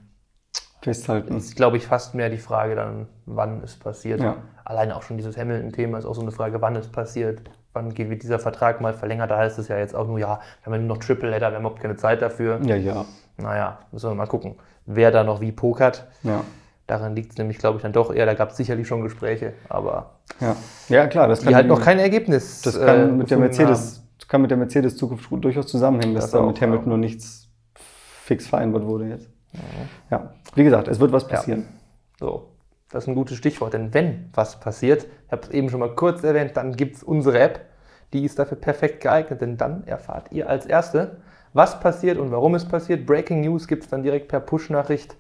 festhalten. 0.85 1.35
Ist, 1.35 1.55
glaube 1.55 1.77
ich, 1.77 1.85
fast 1.85 2.15
mehr 2.15 2.29
die 2.29 2.37
Frage 2.37 2.75
dann, 2.75 3.07
wann 3.25 3.61
es 3.63 3.75
passiert. 3.75 4.21
Ja. 4.21 4.37
Alleine 4.63 4.95
auch 4.95 5.03
schon 5.03 5.17
dieses 5.17 5.37
Hamilton-Thema 5.37 5.97
ist 5.97 6.05
auch 6.05 6.15
so 6.15 6.21
eine 6.21 6.31
Frage, 6.31 6.61
wann 6.61 6.75
es 6.75 6.87
passiert. 6.87 7.41
Wann 7.73 7.97
wird 7.97 8.23
dieser 8.23 8.39
Vertrag 8.39 8.79
mal 8.79 8.93
verlängert? 8.93 9.29
Da 9.29 9.37
heißt 9.37 9.59
es 9.59 9.67
ja 9.67 9.77
jetzt 9.77 9.93
auch 9.93 10.07
nur, 10.07 10.17
ja, 10.17 10.39
wir 10.61 10.65
haben 10.65 10.73
ja 10.73 10.79
nur 10.79 10.95
noch 10.95 11.03
Triple 11.03 11.33
Header, 11.33 11.49
wir 11.51 11.55
haben 11.57 11.63
überhaupt 11.63 11.81
keine 11.81 11.97
Zeit 11.97 12.21
dafür. 12.21 12.59
Ja, 12.63 12.75
ja. 12.75 13.05
Naja, 13.37 13.79
müssen 13.91 14.09
wir 14.09 14.15
mal 14.15 14.27
gucken, 14.27 14.55
wer 14.85 15.11
da 15.11 15.23
noch 15.23 15.41
wie 15.41 15.51
pokert. 15.51 16.07
Ja. 16.23 16.41
Daran 16.87 17.15
liegt 17.15 17.31
es 17.31 17.37
nämlich, 17.37 17.57
glaube 17.57 17.77
ich, 17.77 17.81
dann 17.81 17.91
doch 17.91 18.13
eher. 18.13 18.25
Da 18.25 18.33
gab 18.33 18.51
es 18.51 18.57
sicherlich 18.57 18.87
schon 18.87 19.01
Gespräche, 19.01 19.53
aber 19.67 20.11
ja, 20.39 20.55
ja 20.87 21.07
klar, 21.07 21.27
das 21.27 21.39
kann 21.39 21.49
die 21.49 21.55
halt 21.55 21.67
noch 21.67 21.81
kein 21.81 21.99
Ergebnis. 21.99 22.61
Das 22.61 22.79
kann 22.79 23.09
äh, 23.09 23.11
mit 23.11 23.31
der 23.31 23.39
Mercedes, 23.39 23.97
haben. 23.97 24.27
kann 24.27 24.41
mit 24.41 24.51
der 24.51 24.57
Mercedes 24.57 24.95
Zukunft 24.95 25.27
durchaus 25.31 25.67
zusammenhängen, 25.67 26.13
dass 26.13 26.25
das 26.25 26.39
da 26.39 26.45
mit 26.45 26.61
Hamilton 26.61 26.89
noch 26.89 26.97
nichts 26.97 27.49
fix 28.23 28.47
vereinbart 28.47 28.85
wurde 28.85 29.07
jetzt. 29.07 29.34
Ja, 30.09 30.33
wie 30.55 30.63
gesagt, 30.63 30.87
es 30.87 30.99
wird 30.99 31.11
was 31.11 31.27
passieren. 31.27 31.61
Ja. 31.61 32.27
So, 32.27 32.49
das 32.89 33.03
ist 33.03 33.07
ein 33.07 33.15
gutes 33.15 33.37
Stichwort, 33.37 33.73
denn 33.73 33.93
wenn 33.93 34.29
was 34.33 34.59
passiert, 34.59 35.05
ich 35.25 35.31
habe 35.31 35.43
es 35.43 35.49
eben 35.49 35.69
schon 35.69 35.79
mal 35.79 35.93
kurz 35.95 36.23
erwähnt, 36.23 36.55
dann 36.55 36.75
gibt 36.75 36.97
es 36.97 37.03
unsere 37.03 37.39
App, 37.39 37.61
die 38.13 38.23
ist 38.23 38.39
dafür 38.39 38.57
perfekt 38.57 39.01
geeignet, 39.01 39.41
denn 39.41 39.57
dann 39.57 39.85
erfahrt 39.85 40.31
ihr 40.31 40.49
als 40.49 40.65
Erste, 40.65 41.17
was 41.53 41.79
passiert 41.79 42.17
und 42.17 42.31
warum 42.31 42.55
es 42.55 42.67
passiert. 42.67 43.05
Breaking 43.05 43.41
News 43.41 43.67
gibt 43.67 43.83
es 43.83 43.89
dann 43.89 44.03
direkt 44.03 44.27
per 44.27 44.39
Push-Nachricht 44.39 45.15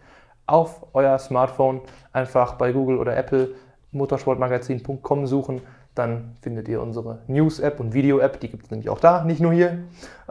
auf 0.45 0.85
euer 0.93 1.17
Smartphone. 1.17 1.81
Einfach 2.13 2.53
bei 2.53 2.71
Google 2.71 2.97
oder 2.97 3.15
Apple 3.15 3.55
motorsportmagazin.com 3.91 5.27
suchen, 5.27 5.61
dann 5.95 6.35
findet 6.41 6.67
ihr 6.67 6.81
unsere 6.81 7.19
News-App 7.27 7.79
und 7.79 7.93
Video-App, 7.93 8.39
die 8.41 8.49
gibt 8.49 8.65
es 8.65 8.71
nämlich 8.71 8.89
auch 8.89 8.99
da, 8.99 9.23
nicht 9.23 9.39
nur 9.39 9.53
hier. 9.53 9.79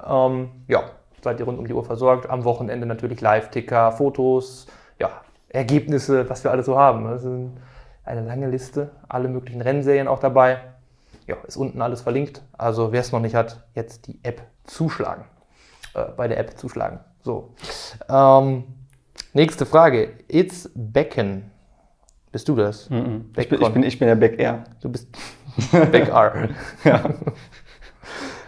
Ähm, 0.07 0.51
ja, 0.69 0.83
seid 1.25 1.41
ihr 1.41 1.47
rund 1.47 1.59
um 1.59 1.67
die 1.67 1.75
Uhr 1.75 1.85
versorgt. 1.85 2.31
Am 2.31 2.45
Wochenende 2.45 2.87
natürlich 2.87 3.21
Live-Ticker, 3.21 3.93
Fotos, 3.93 4.67
ja, 4.99 5.11
Ergebnisse, 5.49 6.29
was 6.31 6.45
wir 6.45 6.51
alles 6.51 6.67
so 6.67 6.79
haben. 6.79 7.05
Das 7.05 7.25
ist 7.25 7.31
eine 8.05 8.27
lange 8.27 8.49
Liste, 8.49 8.91
alle 9.09 9.29
möglichen 9.29 9.61
Rennserien 9.61 10.09
auch 10.09 10.21
dabei. 10.21 10.59
Ja, 11.27 11.37
ist 11.47 11.57
unten 11.57 11.81
alles 11.81 12.03
verlinkt. 12.03 12.43
Also 12.57 12.93
wer 12.93 13.01
es 13.01 13.11
noch 13.11 13.21
nicht 13.21 13.35
hat, 13.35 13.65
jetzt 13.75 14.07
die 14.07 14.21
App 14.23 14.43
zuschlagen. 14.65 15.25
Äh, 15.95 16.05
bei 16.17 16.29
der 16.29 16.39
App 16.39 16.59
zuschlagen. 16.59 17.01
So. 17.23 17.55
Ähm, 18.09 18.65
nächste 19.33 19.65
Frage. 19.65 20.13
It's 20.29 20.71
Becken. 20.75 21.51
Bist 22.33 22.49
du 22.49 22.57
das? 22.57 22.91
Mm 22.91 22.95
-mm. 22.95 23.21
Ich, 23.37 23.49
bin, 23.49 23.63
ich, 23.63 23.73
bin, 23.73 23.83
ich 23.85 23.99
bin 23.99 24.09
der 24.09 24.17
Beck 24.17 24.39
R. 24.39 24.65
Du 24.81 24.91
bist 24.91 25.09
Beck 25.73 26.09
R. 26.09 26.49
ja. 26.85 27.05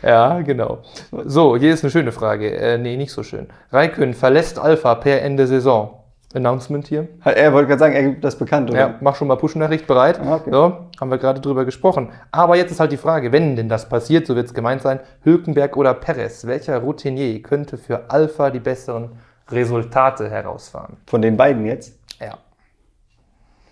Ja, 0.07 0.41
genau. 0.43 0.79
So, 1.25 1.57
hier 1.57 1.75
ist 1.75 1.83
eine 1.83 1.91
schöne 1.91 2.13
Frage. 2.13 2.55
Äh, 2.57 2.79
nee, 2.79 2.97
nicht 2.97 3.13
so 3.13 3.23
schön. 3.23 3.49
Raikön 3.73 4.15
verlässt 4.15 4.59
Alpha 4.59 4.95
per 4.95 5.21
Ende 5.23 5.47
Saison. 5.47 6.01
Announcement 6.35 6.87
hier. 6.87 7.09
Er 7.25 7.53
wollte 7.53 7.69
gerade 7.69 7.79
sagen, 7.79 7.95
er 7.95 8.03
gibt 8.03 8.23
das 8.23 8.37
bekannt, 8.37 8.71
oder? 8.71 8.79
Ja, 8.79 8.95
mach 9.01 9.17
schon 9.17 9.27
mal 9.29 9.37
Push-Nachricht 9.37 9.87
bereit. 9.87 10.21
Ah, 10.21 10.37
okay. 10.37 10.51
So, 10.53 10.77
haben 11.01 11.11
wir 11.11 11.19
gerade 11.19 11.41
drüber 11.41 11.65
gesprochen. 11.65 12.11
Aber 12.31 12.57
jetzt 12.57 12.71
ist 12.73 12.79
halt 12.79 12.93
die 12.93 12.99
Frage, 12.99 13.33
wenn 13.33 13.57
denn 13.57 13.69
das 13.69 13.89
passiert, 13.89 14.27
so 14.27 14.37
wird 14.37 14.47
es 14.47 14.55
gemeint 14.55 14.83
sein, 14.83 15.01
Hülkenberg 15.23 15.77
oder 15.77 15.95
Perez, 15.95 16.47
welcher 16.47 16.79
Routinier 16.79 17.43
könnte 17.43 17.79
für 17.79 18.11
Alpha 18.11 18.51
die 18.51 18.61
besseren 18.61 19.13
Resultate 19.51 20.29
herausfahren? 20.29 20.99
Von 21.07 21.23
den 21.23 21.37
beiden 21.37 21.65
jetzt? 21.65 21.99
Ja. 22.21 22.39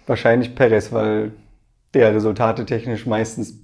Wahrscheinlich 0.06 0.54
Perez, 0.54 0.90
weil 0.92 1.32
der 1.92 2.14
Resultate 2.14 2.64
technisch 2.64 3.06
meistens 3.06 3.54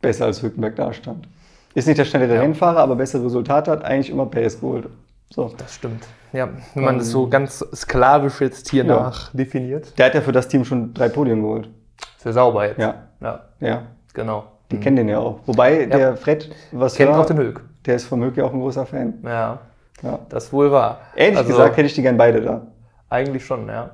besser 0.00 0.26
als 0.26 0.42
Hülkenberg 0.42 0.76
dastand. 0.76 1.28
Ist 1.76 1.86
nicht 1.86 1.98
der 1.98 2.06
schnellere 2.06 2.36
ja. 2.36 2.40
Rennfahrer, 2.40 2.78
aber 2.78 2.96
bessere 2.96 3.22
Resultate 3.22 3.70
hat 3.70 3.84
eigentlich 3.84 4.08
immer 4.08 4.24
Perez 4.24 4.58
geholt. 4.58 4.88
So. 5.28 5.52
Das 5.58 5.74
stimmt. 5.74 6.04
Ja, 6.32 6.48
wenn 6.74 6.84
man 6.84 6.98
das 6.98 7.10
so 7.10 7.28
ganz 7.28 7.58
sklavisch 7.74 8.40
jetzt 8.40 8.70
hier 8.70 8.86
ja. 8.86 8.94
nach 8.94 9.30
definiert. 9.34 9.92
Der 9.98 10.06
hat 10.06 10.14
ja 10.14 10.22
für 10.22 10.32
das 10.32 10.48
Team 10.48 10.64
schon 10.64 10.94
drei 10.94 11.10
Podien 11.10 11.42
geholt. 11.42 11.68
Für 12.16 12.32
sauber 12.32 12.66
jetzt. 12.66 12.78
Ja. 12.78 12.94
Ja. 13.20 13.40
ja. 13.60 13.82
Genau. 14.14 14.44
Die 14.70 14.76
mhm. 14.76 14.80
kennen 14.80 14.96
den 14.96 15.08
ja 15.10 15.18
auch. 15.18 15.40
Wobei 15.44 15.82
ja. 15.82 15.86
der 15.86 16.16
Fred, 16.16 16.50
was 16.72 16.94
Kennt 16.94 17.10
war, 17.10 17.20
auch 17.20 17.26
den 17.26 17.36
Hülk. 17.36 17.60
Der 17.84 17.96
ist 17.96 18.06
vom 18.06 18.22
Hülk 18.22 18.38
ja 18.38 18.44
auch 18.44 18.54
ein 18.54 18.60
großer 18.60 18.86
Fan. 18.86 19.12
Ja. 19.22 19.58
ja. 20.02 20.18
Das 20.30 20.50
wohl 20.54 20.72
war. 20.72 21.00
Ehrlich 21.14 21.36
also, 21.36 21.50
gesagt 21.50 21.76
hätte 21.76 21.88
ich 21.88 21.94
die 21.94 22.00
gern 22.00 22.16
beide 22.16 22.40
da. 22.40 22.66
Eigentlich 23.10 23.44
schon, 23.44 23.68
ja. 23.68 23.90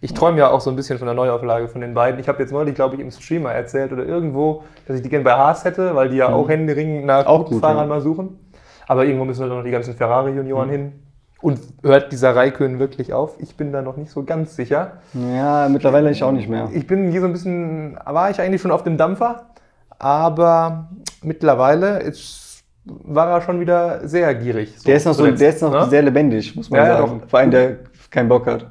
Ich 0.00 0.12
träume 0.14 0.38
ja 0.38 0.50
auch 0.50 0.60
so 0.60 0.70
ein 0.70 0.76
bisschen 0.76 0.98
von 0.98 1.06
der 1.06 1.14
Neuauflage 1.14 1.68
von 1.68 1.80
den 1.80 1.94
beiden. 1.94 2.20
Ich 2.20 2.28
habe 2.28 2.42
jetzt 2.42 2.52
neulich, 2.52 2.74
glaube 2.74 2.96
ich, 2.96 3.00
im 3.00 3.10
Streamer 3.10 3.52
erzählt 3.52 3.92
oder 3.92 4.04
irgendwo, 4.04 4.64
dass 4.86 4.96
ich 4.96 5.02
die 5.02 5.08
gerne 5.08 5.24
bei 5.24 5.32
Haas 5.32 5.64
hätte, 5.64 5.94
weil 5.94 6.10
die 6.10 6.16
ja 6.16 6.28
mhm. 6.28 6.34
auch 6.34 6.48
händeringend 6.48 7.06
nach 7.06 7.26
auch 7.26 7.46
guten 7.46 7.60
Fahrern 7.60 7.78
ja. 7.78 7.86
mal 7.86 8.00
suchen. 8.00 8.38
Aber 8.86 9.04
irgendwo 9.04 9.24
müssen 9.24 9.48
noch 9.48 9.64
die 9.64 9.70
ganzen 9.70 9.94
Ferrari-Junioren 9.94 10.68
mhm. 10.68 10.72
hin. 10.72 10.92
Und 11.40 11.60
hört 11.82 12.10
dieser 12.10 12.34
Raikön 12.34 12.78
wirklich 12.78 13.12
auf? 13.12 13.36
Ich 13.38 13.56
bin 13.56 13.70
da 13.70 13.82
noch 13.82 13.98
nicht 13.98 14.10
so 14.10 14.22
ganz 14.24 14.56
sicher. 14.56 14.92
Ja, 15.12 15.68
mittlerweile 15.68 16.10
ich 16.10 16.24
auch 16.24 16.32
nicht 16.32 16.48
mehr. 16.48 16.70
Ich 16.72 16.86
bin 16.86 17.10
hier 17.10 17.20
so 17.20 17.26
ein 17.26 17.32
bisschen, 17.32 17.98
war 18.02 18.30
ich 18.30 18.40
eigentlich 18.40 18.62
schon 18.62 18.70
auf 18.70 18.82
dem 18.82 18.96
Dampfer, 18.96 19.50
aber 19.98 20.88
mittlerweile 21.22 21.98
ist, 21.98 22.64
war 22.84 23.28
er 23.28 23.42
schon 23.42 23.60
wieder 23.60 24.08
sehr 24.08 24.34
gierig. 24.34 24.74
So 24.78 24.84
der 24.84 24.96
ist 24.96 25.04
noch, 25.04 25.12
so, 25.12 25.30
der 25.30 25.48
ist 25.50 25.60
noch 25.60 25.70
ne? 25.70 25.86
sehr 25.90 26.02
lebendig, 26.02 26.56
muss 26.56 26.70
man 26.70 26.80
ja, 26.80 26.96
sagen. 26.96 27.20
Ja, 27.20 27.26
Vor 27.26 27.38
allem, 27.38 27.50
der 27.50 27.76
keinen 28.10 28.28
Bock 28.30 28.46
hat. 28.46 28.66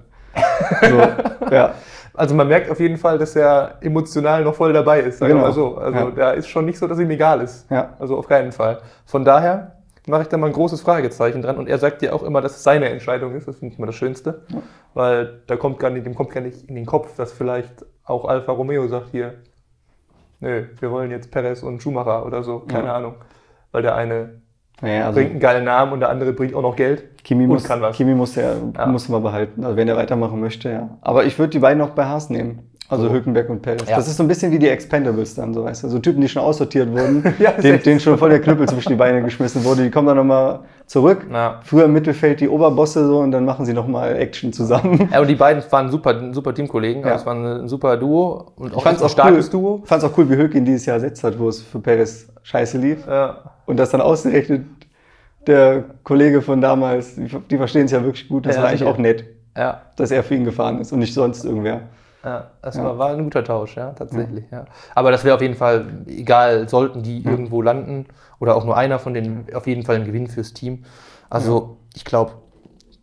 So, 0.81 1.01
ja. 1.51 1.73
Also 2.15 2.35
man 2.35 2.47
merkt 2.47 2.69
auf 2.69 2.79
jeden 2.79 2.97
Fall, 2.97 3.17
dass 3.17 3.35
er 3.35 3.77
emotional 3.81 4.43
noch 4.43 4.53
voll 4.53 4.71
dabei 4.71 4.99
ist, 4.99 5.17
sagen 5.17 5.33
genau. 5.33 5.45
mal 5.45 5.53
so. 5.53 5.77
Also 5.77 5.97
ja. 5.97 6.11
da 6.11 6.31
ist 6.31 6.47
schon 6.47 6.65
nicht 6.65 6.77
so, 6.77 6.87
dass 6.87 6.99
ihm 6.99 7.09
egal 7.09 7.41
ist. 7.41 7.69
Ja. 7.71 7.95
Also 7.99 8.17
auf 8.17 8.27
keinen 8.27 8.51
Fall. 8.51 8.81
Von 9.05 9.25
daher 9.25 9.77
mache 10.07 10.23
ich 10.23 10.27
da 10.27 10.37
mal 10.37 10.47
ein 10.47 10.53
großes 10.53 10.81
Fragezeichen 10.81 11.41
dran. 11.41 11.57
Und 11.57 11.67
er 11.67 11.79
sagt 11.79 12.01
ja 12.03 12.13
auch 12.13 12.23
immer, 12.23 12.41
dass 12.41 12.57
es 12.57 12.63
seine 12.63 12.89
Entscheidung 12.89 13.35
ist. 13.35 13.47
Das 13.47 13.57
finde 13.57 13.73
ich 13.73 13.79
immer 13.79 13.87
das 13.87 13.95
Schönste. 13.95 14.43
Ja. 14.49 14.61
Weil 14.93 15.41
da 15.47 15.55
kommt 15.55 15.79
gar 15.79 15.89
nicht, 15.89 16.05
dem 16.05 16.13
kommt 16.13 16.29
gar 16.31 16.41
nicht 16.41 16.69
in 16.69 16.75
den 16.75 16.85
Kopf, 16.85 17.15
dass 17.15 17.31
vielleicht 17.31 17.85
auch 18.03 18.25
Alfa 18.25 18.51
Romeo 18.51 18.87
sagt 18.87 19.09
hier, 19.09 19.35
nö, 20.39 20.65
wir 20.79 20.91
wollen 20.91 21.09
jetzt 21.09 21.31
Perez 21.31 21.63
und 21.63 21.81
Schumacher 21.81 22.25
oder 22.25 22.43
so, 22.43 22.59
keine 22.59 22.87
ja. 22.87 22.95
Ahnung. 22.95 23.15
Weil 23.71 23.81
der 23.81 23.95
eine 23.95 24.42
naja, 24.83 25.05
also 25.05 25.15
bringt 25.15 25.31
einen 25.31 25.39
geilen 25.39 25.63
Namen 25.63 25.93
und 25.93 26.01
der 26.01 26.09
andere 26.09 26.33
bringt 26.33 26.53
auch 26.53 26.61
noch 26.61 26.75
Geld 26.75 27.03
Kimi 27.23 27.47
muss, 27.47 27.63
kann 27.63 27.81
was. 27.81 27.95
Kimi 27.95 28.13
muss 28.13 28.35
ja, 28.35 28.53
ja. 28.77 28.85
muss 28.85 29.07
man 29.07 29.23
behalten, 29.23 29.63
also 29.63 29.77
wenn 29.77 29.87
er 29.87 29.95
weitermachen 29.95 30.39
möchte, 30.39 30.69
ja. 30.69 30.89
Aber 31.01 31.23
ich 31.23 31.39
würde 31.39 31.51
die 31.51 31.59
beiden 31.59 31.79
noch 31.79 31.91
bei 31.91 32.05
Haas 32.05 32.29
nehmen. 32.29 32.69
Also 32.89 33.05
so. 33.05 33.13
Hülkenberg 33.13 33.49
und 33.49 33.61
Perez. 33.61 33.89
Ja. 33.89 33.95
Das 33.95 34.07
ist 34.07 34.17
so 34.17 34.23
ein 34.23 34.27
bisschen 34.27 34.51
wie 34.51 34.59
die 34.59 34.67
Expendables 34.67 35.35
dann, 35.35 35.53
so 35.53 35.63
weißt 35.63 35.83
du. 35.83 35.87
So 35.87 35.99
Typen, 35.99 36.19
die 36.21 36.27
schon 36.27 36.43
aussortiert 36.43 36.91
wurden, 36.91 37.33
ja, 37.39 37.51
denen, 37.51 37.81
denen 37.81 37.99
schon 37.99 38.17
voll 38.17 38.29
der 38.29 38.41
Knüppel 38.41 38.67
zwischen 38.67 38.89
die 38.89 38.95
Beine 38.95 39.23
geschmissen 39.23 39.63
wurde. 39.63 39.83
Die 39.83 39.89
kommen 39.89 40.07
dann 40.07 40.17
nochmal 40.17 40.59
zurück. 40.85 41.25
Ja. 41.31 41.61
Früher 41.63 41.85
im 41.85 41.93
Mittelfeld 41.93 42.41
die 42.41 42.49
Oberbosse 42.49 43.07
so 43.07 43.19
und 43.19 43.31
dann 43.31 43.45
machen 43.45 43.65
sie 43.65 43.73
nochmal 43.73 44.17
Action 44.17 44.51
zusammen. 44.51 45.09
Ja, 45.11 45.21
und 45.21 45.27
die 45.27 45.35
beiden 45.35 45.63
waren 45.71 45.89
super, 45.89 46.33
super 46.33 46.53
Teamkollegen. 46.53 47.03
Ja. 47.03 47.11
Das 47.11 47.25
war 47.25 47.33
ein 47.33 47.67
super 47.69 47.95
Duo 47.95 48.51
und 48.57 48.75
auch 48.75 48.85
ein 48.85 48.97
starkes 48.97 49.47
cool, 49.47 49.51
Duo. 49.51 49.79
Ich 49.83 49.89
fand 49.89 50.03
es 50.03 50.09
auch 50.09 50.17
cool, 50.17 50.29
wie 50.29 50.35
Hülken 50.35 50.65
dieses 50.65 50.85
Jahr 50.85 50.95
ersetzt 50.95 51.23
hat, 51.23 51.39
wo 51.39 51.47
es 51.47 51.61
für 51.61 51.79
Perez 51.79 52.27
scheiße 52.43 52.77
lief. 52.77 53.07
Ja. 53.07 53.37
Und 53.65 53.77
das 53.77 53.91
dann 53.91 54.01
ausgerechnet 54.01 54.72
der 55.47 55.83
Kollege 56.03 56.41
von 56.41 56.61
damals, 56.61 57.15
die, 57.15 57.27
die 57.49 57.57
verstehen 57.57 57.85
es 57.85 57.91
ja 57.91 58.03
wirklich 58.03 58.27
gut, 58.27 58.45
das 58.45 58.55
ja, 58.55 58.61
war 58.61 58.69
eigentlich 58.69 58.85
auch 58.85 58.97
nett, 58.97 59.25
ja. 59.57 59.81
dass 59.95 60.11
er 60.11 60.23
für 60.23 60.35
ihn 60.35 60.45
gefahren 60.45 60.79
ist 60.79 60.91
und 60.91 60.99
nicht 60.99 61.13
sonst 61.13 61.45
irgendwer. 61.45 61.81
Ja, 62.23 62.51
das 62.61 62.77
ja. 62.77 62.97
War, 62.97 63.09
ein 63.09 63.23
guter 63.23 63.43
Tausch, 63.43 63.75
ja, 63.75 63.91
tatsächlich. 63.91 64.45
Ja. 64.49 64.59
ja. 64.59 64.65
Aber 64.95 65.11
das 65.11 65.25
wäre 65.25 65.35
auf 65.35 65.41
jeden 65.41 65.55
Fall, 65.55 65.85
egal, 66.07 66.69
sollten 66.69 67.03
die 67.03 67.23
irgendwo 67.23 67.61
landen 67.61 68.05
oder 68.39 68.55
auch 68.55 68.63
nur 68.63 68.77
einer 68.77 68.97
von 68.97 69.13
denen, 69.13 69.45
auf 69.53 69.67
jeden 69.67 69.83
Fall 69.83 69.97
ein 69.97 70.05
Gewinn 70.05 70.27
fürs 70.27 70.53
Team. 70.53 70.85
Also 71.29 71.77
ich 71.93 72.05
glaube, 72.05 72.31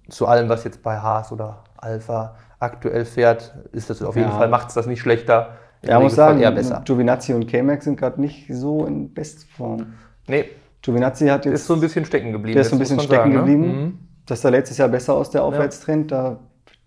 zu 0.09 0.27
allem, 0.27 0.49
was 0.49 0.65
jetzt 0.65 0.83
bei 0.83 0.99
Haas 0.99 1.33
oder 1.33 1.65
Alpha 1.77 2.37
aktuell 2.59 3.05
fährt, 3.05 3.55
ist 3.73 3.91
das 3.91 4.03
auf 4.03 4.17
jeden 4.17 4.31
Fall, 4.31 4.49
macht 4.49 4.69
es 4.69 4.75
das 4.75 4.87
nicht 4.87 5.01
schlechter. 5.01 5.55
Ja, 5.83 5.97
ich 5.97 6.03
muss 6.03 6.15
sagen, 6.15 6.41
eher 6.41 6.53
besser. 6.53 6.83
Giovinazzi 6.85 7.33
und 7.33 7.47
K-Max 7.47 7.85
sind 7.85 7.99
gerade 7.99 8.21
nicht 8.21 8.47
so 8.51 8.85
in 8.85 9.13
Bestform. 9.15 9.95
Nee, 10.27 10.51
Giovinazzi 10.83 11.27
hat 11.27 11.45
jetzt. 11.45 11.55
Ist 11.55 11.67
so 11.67 11.75
ein 11.75 11.81
bisschen 11.81 12.05
stecken 12.05 12.33
geblieben. 12.33 12.55
Der 12.55 12.63
ist 12.63 12.71
so 12.71 12.77
ein 12.77 12.79
bisschen 12.79 13.01
stecken 13.01 13.33
sagen, 13.33 13.33
ne? 13.33 13.39
geblieben. 13.39 13.85
Ne? 13.85 13.93
Das 14.27 14.41
sah 14.41 14.49
letztes 14.49 14.79
Jahr 14.79 14.89
besser 14.89 15.15
aus, 15.15 15.31
der 15.31 15.45
Aufwärtstrend. 15.45 16.11
Da, 16.11 16.39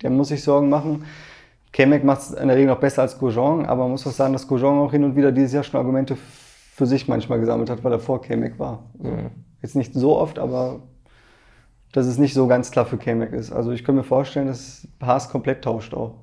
der 0.02 0.10
muss 0.10 0.30
sich 0.30 0.44
Sorgen 0.44 0.70
machen. 0.70 1.06
Kemek 1.72 2.04
macht 2.04 2.22
es 2.22 2.32
in 2.32 2.48
der 2.48 2.56
Regel 2.56 2.70
noch 2.70 2.80
besser 2.80 3.02
als 3.02 3.18
Grosjean, 3.18 3.66
aber 3.66 3.84
man 3.84 3.92
muss 3.92 4.06
auch 4.06 4.12
sagen, 4.12 4.34
dass 4.34 4.48
Grosjean 4.48 4.78
auch 4.78 4.92
hin 4.92 5.04
und 5.04 5.16
wieder 5.16 5.32
dieses 5.32 5.54
Jahr 5.54 5.64
schon 5.64 5.80
Argumente 5.80 6.16
für 6.16 6.86
sich 6.86 7.08
manchmal 7.08 7.40
gesammelt 7.40 7.70
hat, 7.70 7.84
weil 7.84 7.92
er 7.92 8.00
vor 8.00 8.22
Kemek 8.22 8.60
war. 8.60 8.84
Also 9.00 9.16
mhm. 9.16 9.30
Jetzt 9.62 9.76
nicht 9.76 9.94
so 9.94 10.18
oft, 10.18 10.40
aber 10.40 10.82
dass 11.94 12.06
es 12.06 12.18
nicht 12.18 12.34
so 12.34 12.48
ganz 12.48 12.72
klar 12.72 12.86
für 12.86 12.98
Kemek 12.98 13.32
ist. 13.34 13.52
Also 13.52 13.72
ich 13.72 13.84
kann 13.84 13.96
mir 13.96 14.04
vorstellen, 14.04 14.48
dass 14.48 14.88
Haas 15.02 15.30
komplett 15.30 15.64
tauscht 15.64 15.94
auch. 15.94 16.16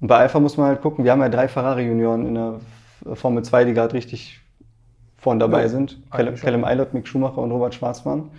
Und 0.00 0.08
bei 0.08 0.16
Alpha 0.16 0.40
muss 0.40 0.56
man 0.56 0.66
halt 0.66 0.80
gucken, 0.80 1.04
wir 1.04 1.12
haben 1.12 1.20
ja 1.20 1.28
drei 1.28 1.48
Ferrari-Junioren 1.48 2.26
in 2.26 2.34
der 2.34 2.60
Formel 3.14 3.44
2, 3.44 3.64
die 3.64 3.74
gerade 3.74 3.94
richtig 3.94 4.40
vorne 5.28 5.40
dabei 5.40 5.62
ja, 5.62 5.68
sind. 5.68 5.98
Callum 6.10 6.64
Eilert, 6.64 6.94
Mick 6.94 7.06
Schumacher 7.06 7.38
und 7.38 7.52
Robert 7.52 7.74
Schwarzmann. 7.74 8.30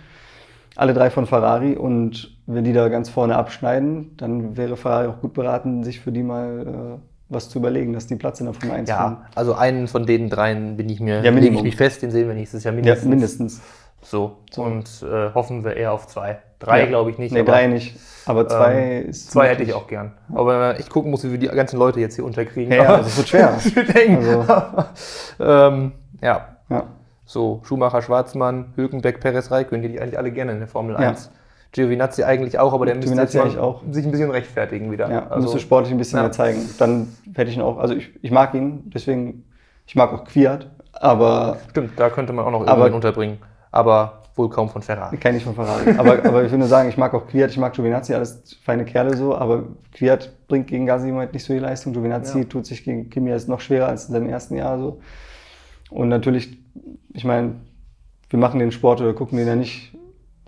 Alle 0.74 0.92
drei 0.92 1.10
von 1.10 1.26
Ferrari 1.26 1.76
und 1.76 2.36
wenn 2.46 2.64
die 2.64 2.72
da 2.72 2.88
ganz 2.88 3.08
vorne 3.08 3.36
abschneiden, 3.36 4.16
dann 4.16 4.56
wäre 4.56 4.76
Ferrari 4.76 5.06
auch 5.06 5.20
gut 5.20 5.34
beraten, 5.34 5.84
sich 5.84 6.00
für 6.00 6.10
die 6.10 6.24
mal 6.24 6.98
äh, 6.98 7.00
was 7.28 7.48
zu 7.48 7.58
überlegen, 7.58 7.92
dass 7.92 8.08
die 8.08 8.16
Platz 8.16 8.40
in 8.40 8.46
der 8.46 8.54
Formel 8.54 8.76
1 8.76 8.88
Ja, 8.88 8.98
haben. 8.98 9.18
also 9.36 9.54
einen 9.54 9.86
von 9.86 10.04
den 10.04 10.30
dreien 10.30 10.76
bin 10.76 10.88
ich 10.88 10.98
mir, 10.98 11.22
ja, 11.22 11.30
lege 11.30 11.54
ich 11.54 11.62
mich 11.62 11.76
fest, 11.76 12.02
den 12.02 12.10
sehen 12.10 12.26
wir 12.26 12.34
nächstes 12.34 12.64
Jahr 12.64 12.74
mindestens. 12.74 13.04
Ja, 13.04 13.10
mindestens. 13.10 13.60
So, 14.02 14.38
so. 14.50 14.62
und 14.62 14.88
äh, 15.02 15.32
hoffen 15.32 15.62
wir 15.62 15.76
eher 15.76 15.92
auf 15.92 16.08
zwei. 16.08 16.40
Drei 16.58 16.80
ja. 16.80 16.86
glaube 16.86 17.10
ich 17.10 17.18
nicht. 17.18 17.32
Nee, 17.32 17.40
aber, 17.40 17.52
drei 17.52 17.66
nicht. 17.68 17.96
Aber 18.26 18.48
zwei 18.48 19.02
ähm, 19.02 19.10
ist. 19.10 19.30
Zwei 19.30 19.48
hätte 19.48 19.62
ich 19.62 19.74
auch 19.74 19.86
gern. 19.86 20.12
Aber 20.34 20.80
ich 20.80 20.88
gucken 20.88 21.10
muss, 21.10 21.22
wie 21.22 21.30
wir 21.30 21.38
die 21.38 21.48
ganzen 21.48 21.78
Leute 21.78 22.00
jetzt 22.00 22.16
hier 22.16 22.24
unterkriegen. 22.24 22.72
Ja, 22.72 22.96
das 22.98 23.16
wird 23.16 23.28
schwer. 23.28 23.52
das 23.54 23.76
wird 23.76 23.94
eng. 23.94 24.16
Also. 24.16 24.84
ähm, 25.40 25.92
ja, 26.22 26.56
ja. 26.70 26.84
So, 27.26 27.60
Schumacher, 27.62 28.02
Schwarzmann, 28.02 28.72
Hülkenberg, 28.74 29.20
Perez, 29.20 29.50
Raikön, 29.52 29.82
die 29.82 30.00
eigentlich 30.00 30.18
alle 30.18 30.32
gerne 30.32 30.52
in 30.52 30.58
der 30.58 30.66
Formel 30.66 30.96
1. 30.96 31.26
Ja. 31.26 31.32
Giovinazzi 31.72 32.24
eigentlich 32.24 32.58
auch, 32.58 32.72
aber 32.72 32.86
der 32.86 32.96
müsste 32.96 33.14
jetzt 33.14 33.36
auch. 33.56 33.82
sich 33.90 34.04
ein 34.04 34.10
bisschen 34.10 34.32
rechtfertigen 34.32 34.90
wieder. 34.90 35.08
Ja, 35.08 35.28
also, 35.28 35.42
müsste 35.42 35.60
sportlich 35.60 35.92
ein 35.92 35.98
bisschen 35.98 36.16
ja. 36.16 36.24
mehr 36.24 36.32
zeigen. 36.32 36.68
Dann 36.78 37.14
hätte 37.34 37.50
ich 37.50 37.56
ihn 37.56 37.62
auch, 37.62 37.78
also 37.78 37.94
ich, 37.94 38.10
ich 38.22 38.32
mag 38.32 38.54
ihn, 38.54 38.90
deswegen, 38.92 39.44
ich 39.86 39.94
mag 39.94 40.12
auch 40.12 40.24
Quiert, 40.24 40.68
aber... 40.92 41.58
Stimmt, 41.70 41.92
da 41.96 42.10
könnte 42.10 42.32
man 42.32 42.44
auch 42.44 42.50
noch 42.50 42.66
irgendwen 42.66 42.94
unterbringen, 42.94 43.38
aber 43.70 44.22
wohl 44.34 44.50
kaum 44.50 44.68
von 44.68 44.82
Ferrari. 44.82 45.16
Kenne 45.18 45.38
ich 45.38 45.44
von 45.44 45.54
Ferrari, 45.54 45.96
aber, 45.96 46.24
aber 46.24 46.42
ich 46.42 46.50
würde 46.50 46.58
nur 46.58 46.68
sagen, 46.68 46.88
ich 46.88 46.96
mag 46.96 47.14
auch 47.14 47.28
Quiert, 47.28 47.52
ich 47.52 47.58
mag 47.58 47.72
Giovinazzi, 47.74 48.14
alles 48.14 48.56
feine 48.64 48.84
Kerle 48.84 49.16
so, 49.16 49.36
aber 49.36 49.64
Quiert 49.92 50.32
bringt 50.48 50.66
gegen 50.66 50.86
Gasly 50.86 51.10
im 51.10 51.18
nicht 51.18 51.44
so 51.44 51.52
die 51.52 51.60
Leistung, 51.60 51.92
Giovinazzi 51.92 52.40
ja. 52.40 52.44
tut 52.44 52.66
sich 52.66 52.82
gegen 52.82 53.08
Kimi 53.10 53.30
jetzt 53.30 53.48
noch 53.48 53.60
schwerer 53.60 53.86
als 53.86 54.06
in 54.06 54.14
seinem 54.14 54.28
ersten 54.28 54.56
Jahr 54.56 54.76
so. 54.78 55.00
Und 55.90 56.08
natürlich, 56.08 56.56
ich 57.12 57.24
meine, 57.24 57.56
wir 58.28 58.38
machen 58.38 58.60
den 58.60 58.72
Sport 58.72 59.00
oder 59.00 59.12
gucken 59.12 59.38
den 59.38 59.46
ja 59.46 59.56
nicht, 59.56 59.92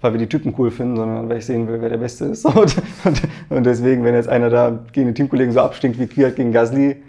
weil 0.01 0.13
wir 0.13 0.19
die 0.19 0.29
Typen 0.29 0.55
cool 0.59 0.71
finden, 0.71 0.97
sondern 0.97 1.29
weil 1.29 1.39
ich 1.39 1.47
sehen 1.47 1.69
will, 1.69 1.81
wer 1.81 1.89
der 1.89 1.99
Beste 1.99 2.27
ist. 2.27 2.45
Und, 2.47 2.77
und, 3.05 3.23
und 3.51 3.65
deswegen, 3.65 4.05
wenn 4.05 4.15
jetzt 4.15 4.29
einer 4.29 4.51
da 4.51 4.85
gegen 4.93 5.07
den 5.07 5.15
Teamkollegen 5.15 5.53
so 5.53 5.61
abstinkt 5.61 5.99
wie 5.99 6.07
Kwiat 6.07 6.37
gegen 6.37 6.53
Gasly, 6.53 7.03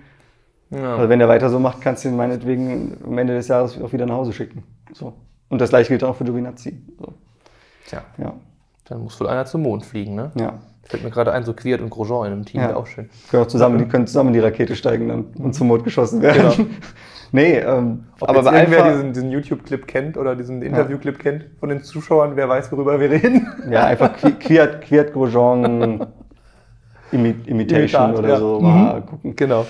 ja. 0.69 0.95
also 0.95 1.09
wenn 1.09 1.19
der 1.19 1.27
weiter 1.27 1.49
so 1.49 1.59
macht, 1.59 1.81
kannst 1.81 2.03
du 2.03 2.09
ihn 2.09 2.15
meinetwegen 2.15 2.97
am 3.03 3.17
Ende 3.17 3.33
des 3.33 3.47
Jahres 3.47 3.79
auch 3.81 3.93
wieder 3.93 4.05
nach 4.05 4.15
Hause 4.15 4.33
schicken. 4.33 4.63
So. 4.93 5.13
Und 5.49 5.61
das 5.61 5.69
gleiche 5.69 5.89
gilt 5.89 6.03
auch 6.03 6.15
für 6.15 6.23
Giovinazzi. 6.23 6.81
So. 6.99 7.13
Tja. 7.87 8.03
Ja. 8.17 8.33
Dann 8.85 9.01
muss 9.01 9.19
wohl 9.19 9.27
einer 9.27 9.45
zum 9.45 9.61
Mond 9.61 9.85
fliegen, 9.85 10.15
ne? 10.15 10.31
Ja. 10.35 10.59
Fällt 10.83 11.03
mir 11.03 11.11
gerade 11.11 11.31
ein, 11.31 11.43
so 11.43 11.53
Quiert 11.53 11.81
und 11.81 11.89
Grosjean 11.89 12.25
in 12.27 12.33
einem 12.33 12.45
Team, 12.45 12.61
ja. 12.61 12.75
auch 12.75 12.87
schön. 12.87 13.09
Können 13.29 13.43
auch 13.43 13.47
zusammen, 13.47 13.77
die 13.77 13.85
können 13.85 14.05
zusammen 14.05 14.29
in 14.29 14.33
die 14.33 14.39
Rakete 14.39 14.75
steigen 14.75 15.07
dann 15.07 15.25
und 15.37 15.53
zum 15.53 15.67
Mond 15.67 15.83
geschossen 15.83 16.21
werden. 16.21 16.51
Genau. 16.57 16.69
Nee, 17.33 17.57
ähm, 17.57 18.05
Ob 18.19 18.29
aber 18.29 18.43
bei 18.43 18.69
wer 18.69 18.91
diesen, 18.91 19.11
diesen 19.11 19.31
YouTube-Clip 19.31 19.87
kennt 19.87 20.17
oder 20.17 20.35
diesen 20.35 20.61
Interview-Clip 20.61 21.17
kennt 21.17 21.45
von 21.59 21.69
den 21.69 21.81
Zuschauern, 21.81 22.35
wer 22.35 22.47
weiß, 22.47 22.71
worüber 22.71 22.99
wir 22.99 23.09
reden. 23.09 23.47
Ja, 23.71 23.85
einfach 23.85 24.11
Quiert, 24.39 24.81
Quiert 24.81 25.13
Grosjean 25.13 26.05
Imitation 27.11 27.41
Imitat, 27.47 28.19
oder 28.19 28.29
ja. 28.29 28.37
so 28.37 28.59
mal 28.59 28.99
mhm. 28.99 29.05
gucken. 29.07 29.35
Genau. 29.35 29.65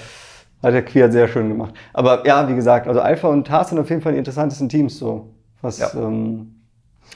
Hat 0.62 0.74
der 0.74 0.82
Quiert 0.84 1.14
sehr 1.14 1.30
schön 1.30 1.48
gemacht. 1.48 1.74
Aber 1.94 2.28
ja, 2.28 2.50
wie 2.50 2.56
gesagt, 2.56 2.86
also 2.86 3.00
Alpha 3.00 3.30
und 3.30 3.50
Haas 3.50 3.70
sind 3.70 3.80
auf 3.80 3.90
jeden 3.90 4.02
Fall 4.02 4.12
die 4.12 4.18
interessantesten 4.18 4.68
Teams 4.68 5.00
so. 5.00 5.30
Was, 5.62 5.80
ja. 5.80 5.90
ähm, 5.96 6.56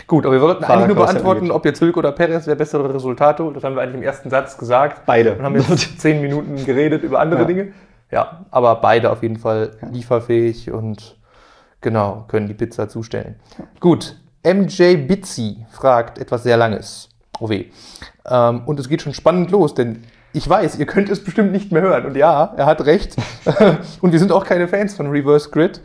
Gut, 0.08 0.25
aber 0.25 0.36
wir 0.36 0.42
wollten 0.42 0.63
eigentlich 0.63 0.88
nur 0.88 0.96
beantworten, 0.96 1.51
ob 1.51 1.66
jetzt 1.66 1.82
Hülk 1.82 1.98
oder 1.98 2.13
Perez 2.13 2.48
wer 2.48 2.56
bessere 2.56 2.94
Resultate. 2.94 3.51
Das 3.54 3.66
haben 3.66 3.75
wir 3.75 3.82
eigentlich 3.82 3.96
im 3.96 4.04
ersten 4.04 4.30
Satz 4.30 4.58
gesagt. 4.58 5.01
Beide. 5.06 5.34
Und 5.34 5.44
haben 5.44 5.56
jetzt 5.56 6.00
zehn 6.00 6.22
Minuten 6.22 6.63
geredet 6.63 7.04
über 7.04 7.20
andere 7.20 7.42
ja. 7.42 7.46
Dinge. 7.48 7.74
Ja, 8.12 8.46
aber 8.52 8.76
beide 8.76 9.12
auf 9.12 9.22
jeden 9.22 9.38
Fall 9.38 9.78
lieferfähig 9.92 10.72
und 10.72 11.18
genau, 11.82 12.26
können 12.28 12.48
die 12.48 12.54
Pizza 12.54 12.88
zustellen. 12.88 13.36
Gut, 13.80 14.16
MJ 14.46 14.96
Bitzy 14.96 15.66
fragt 15.72 16.18
etwas 16.18 16.44
sehr 16.44 16.58
Langes. 16.58 17.10
Oh 17.40 17.50
weh. 17.50 17.66
Ähm, 18.26 18.62
und 18.66 18.80
es 18.80 18.88
geht 18.90 19.02
schon 19.02 19.14
spannend 19.14 19.52
los, 19.52 19.74
denn 19.74 20.04
ich 20.34 20.48
weiß, 20.48 20.78
ihr 20.78 20.86
könnt 20.86 21.10
es 21.10 21.24
bestimmt 21.24 21.52
nicht 21.52 21.72
mehr 21.72 21.82
hören. 21.82 22.06
Und 22.06 22.16
ja, 22.16 22.54
er 22.56 22.66
hat 22.66 22.86
recht. 22.86 23.16
und 24.02 24.12
wir 24.12 24.20
sind 24.20 24.32
auch 24.32 24.46
keine 24.46 24.68
Fans 24.68 24.96
von 24.96 25.08
Reverse 25.10 25.50
Grid. 25.50 25.82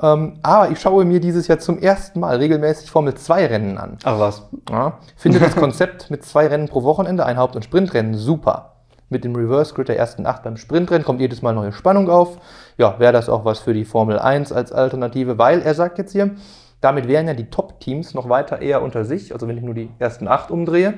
Ähm, 0.00 0.38
aber 0.42 0.70
ich 0.70 0.80
schaue 0.80 1.04
mir 1.04 1.20
dieses 1.20 1.48
Jahr 1.48 1.58
zum 1.58 1.78
ersten 1.78 2.20
Mal 2.20 2.36
regelmäßig 2.36 2.90
Formel 2.90 3.14
2 3.14 3.46
Rennen 3.46 3.78
an. 3.78 3.98
Ach 4.04 4.18
was. 4.18 4.42
Ja, 4.70 4.98
finde 5.16 5.40
das 5.40 5.56
Konzept 5.56 6.10
mit 6.10 6.24
zwei 6.24 6.46
Rennen 6.46 6.68
pro 6.68 6.82
Wochenende, 6.82 7.24
ein 7.26 7.36
Haupt- 7.36 7.56
und 7.56 7.64
Sprintrennen, 7.64 8.14
super. 8.14 8.73
Mit 9.14 9.22
dem 9.22 9.36
Reverse 9.36 9.72
Grid 9.74 9.86
der 9.86 9.96
ersten 9.96 10.26
acht 10.26 10.42
beim 10.42 10.56
Sprintrennen 10.56 11.04
kommt 11.04 11.20
jedes 11.20 11.40
Mal 11.40 11.54
neue 11.54 11.70
Spannung 11.70 12.10
auf. 12.10 12.36
Ja, 12.78 12.98
wäre 12.98 13.12
das 13.12 13.28
auch 13.28 13.44
was 13.44 13.60
für 13.60 13.72
die 13.72 13.84
Formel 13.84 14.18
1 14.18 14.50
als 14.50 14.72
Alternative, 14.72 15.38
weil 15.38 15.62
er 15.62 15.74
sagt 15.74 15.98
jetzt 15.98 16.10
hier, 16.10 16.32
damit 16.80 17.06
wären 17.06 17.28
ja 17.28 17.34
die 17.34 17.48
Top-Teams 17.48 18.12
noch 18.14 18.28
weiter 18.28 18.60
eher 18.60 18.82
unter 18.82 19.04
sich, 19.04 19.32
also 19.32 19.46
wenn 19.46 19.56
ich 19.56 19.62
nur 19.62 19.74
die 19.74 19.88
ersten 20.00 20.26
acht 20.26 20.50
umdrehe. 20.50 20.94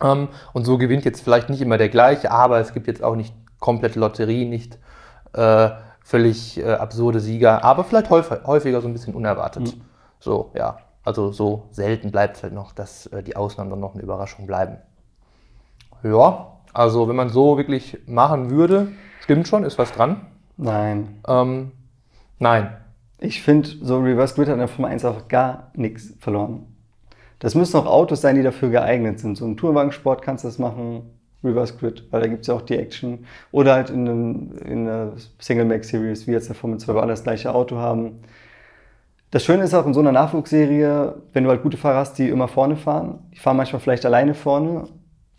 Ähm, 0.00 0.28
und 0.52 0.64
so 0.64 0.78
gewinnt 0.78 1.04
jetzt 1.04 1.20
vielleicht 1.20 1.50
nicht 1.50 1.60
immer 1.60 1.78
der 1.78 1.88
gleiche, 1.88 2.30
aber 2.30 2.60
es 2.60 2.72
gibt 2.74 2.86
jetzt 2.86 3.02
auch 3.02 3.16
nicht 3.16 3.34
komplette 3.58 3.98
Lotterie, 3.98 4.44
nicht 4.44 4.78
äh, 5.32 5.70
völlig 6.04 6.60
äh, 6.60 6.74
absurde 6.74 7.18
Sieger, 7.18 7.64
aber 7.64 7.82
vielleicht 7.82 8.08
häufiger, 8.08 8.46
häufiger 8.46 8.80
so 8.80 8.86
ein 8.86 8.92
bisschen 8.92 9.14
unerwartet. 9.14 9.74
Mhm. 9.74 9.80
So, 10.20 10.52
ja. 10.54 10.78
Also 11.02 11.32
so 11.32 11.64
selten 11.72 12.12
bleibt 12.12 12.36
es 12.36 12.44
halt 12.44 12.52
noch, 12.52 12.70
dass 12.70 13.06
äh, 13.06 13.24
die 13.24 13.34
Ausnahmen 13.34 13.70
dann 13.70 13.80
noch 13.80 13.94
eine 13.94 14.04
Überraschung 14.04 14.46
bleiben. 14.46 14.78
Ja, 16.04 16.51
also 16.72 17.08
wenn 17.08 17.16
man 17.16 17.28
so 17.28 17.56
wirklich 17.56 17.98
machen 18.06 18.50
würde, 18.50 18.88
stimmt 19.20 19.48
schon, 19.48 19.64
ist 19.64 19.78
was 19.78 19.92
dran. 19.92 20.26
Nein. 20.56 21.20
Ähm, 21.28 21.72
nein. 22.38 22.76
Ich 23.18 23.42
finde, 23.42 23.68
so 23.80 24.00
Reverse 24.00 24.34
Grid 24.34 24.48
hat 24.48 24.54
in 24.54 24.58
der 24.58 24.68
Formel 24.68 24.90
1 24.90 25.04
einfach 25.04 25.28
gar 25.28 25.70
nichts 25.74 26.14
verloren. 26.18 26.66
Das 27.38 27.54
müssen 27.54 27.76
auch 27.76 27.86
Autos 27.86 28.20
sein, 28.20 28.36
die 28.36 28.42
dafür 28.42 28.70
geeignet 28.70 29.20
sind. 29.20 29.36
So 29.36 29.44
im 29.44 29.56
Tourwagensport 29.56 30.22
kannst 30.22 30.44
du 30.44 30.48
das 30.48 30.58
machen, 30.58 31.02
Reverse 31.44 31.76
Grid, 31.76 32.04
weil 32.10 32.20
da 32.20 32.28
gibt 32.28 32.42
es 32.42 32.46
ja 32.46 32.54
auch 32.54 32.62
die 32.62 32.76
Action. 32.76 33.26
Oder 33.50 33.74
halt 33.74 33.90
in, 33.90 34.08
einem, 34.08 34.52
in 34.64 34.88
einer 34.88 35.12
Single 35.38 35.64
Max 35.64 35.88
Series, 35.88 36.26
wie 36.26 36.32
jetzt 36.32 36.48
der 36.48 36.54
Formel 36.54 36.78
2, 36.78 36.94
wo 36.94 36.98
alle 36.98 37.10
das 37.10 37.24
gleiche 37.24 37.54
Auto 37.54 37.76
haben. 37.76 38.20
Das 39.30 39.44
Schöne 39.44 39.64
ist 39.64 39.74
auch 39.74 39.86
in 39.86 39.94
so 39.94 40.00
einer 40.00 40.12
Nachwuchsserie, 40.12 41.14
wenn 41.32 41.44
du 41.44 41.50
halt 41.50 41.62
gute 41.62 41.76
Fahrer 41.76 41.98
hast, 41.98 42.18
die 42.18 42.28
immer 42.28 42.48
vorne 42.48 42.76
fahren. 42.76 43.18
Die 43.32 43.38
fahren 43.38 43.56
manchmal 43.56 43.80
vielleicht 43.80 44.04
alleine 44.04 44.34
vorne. 44.34 44.84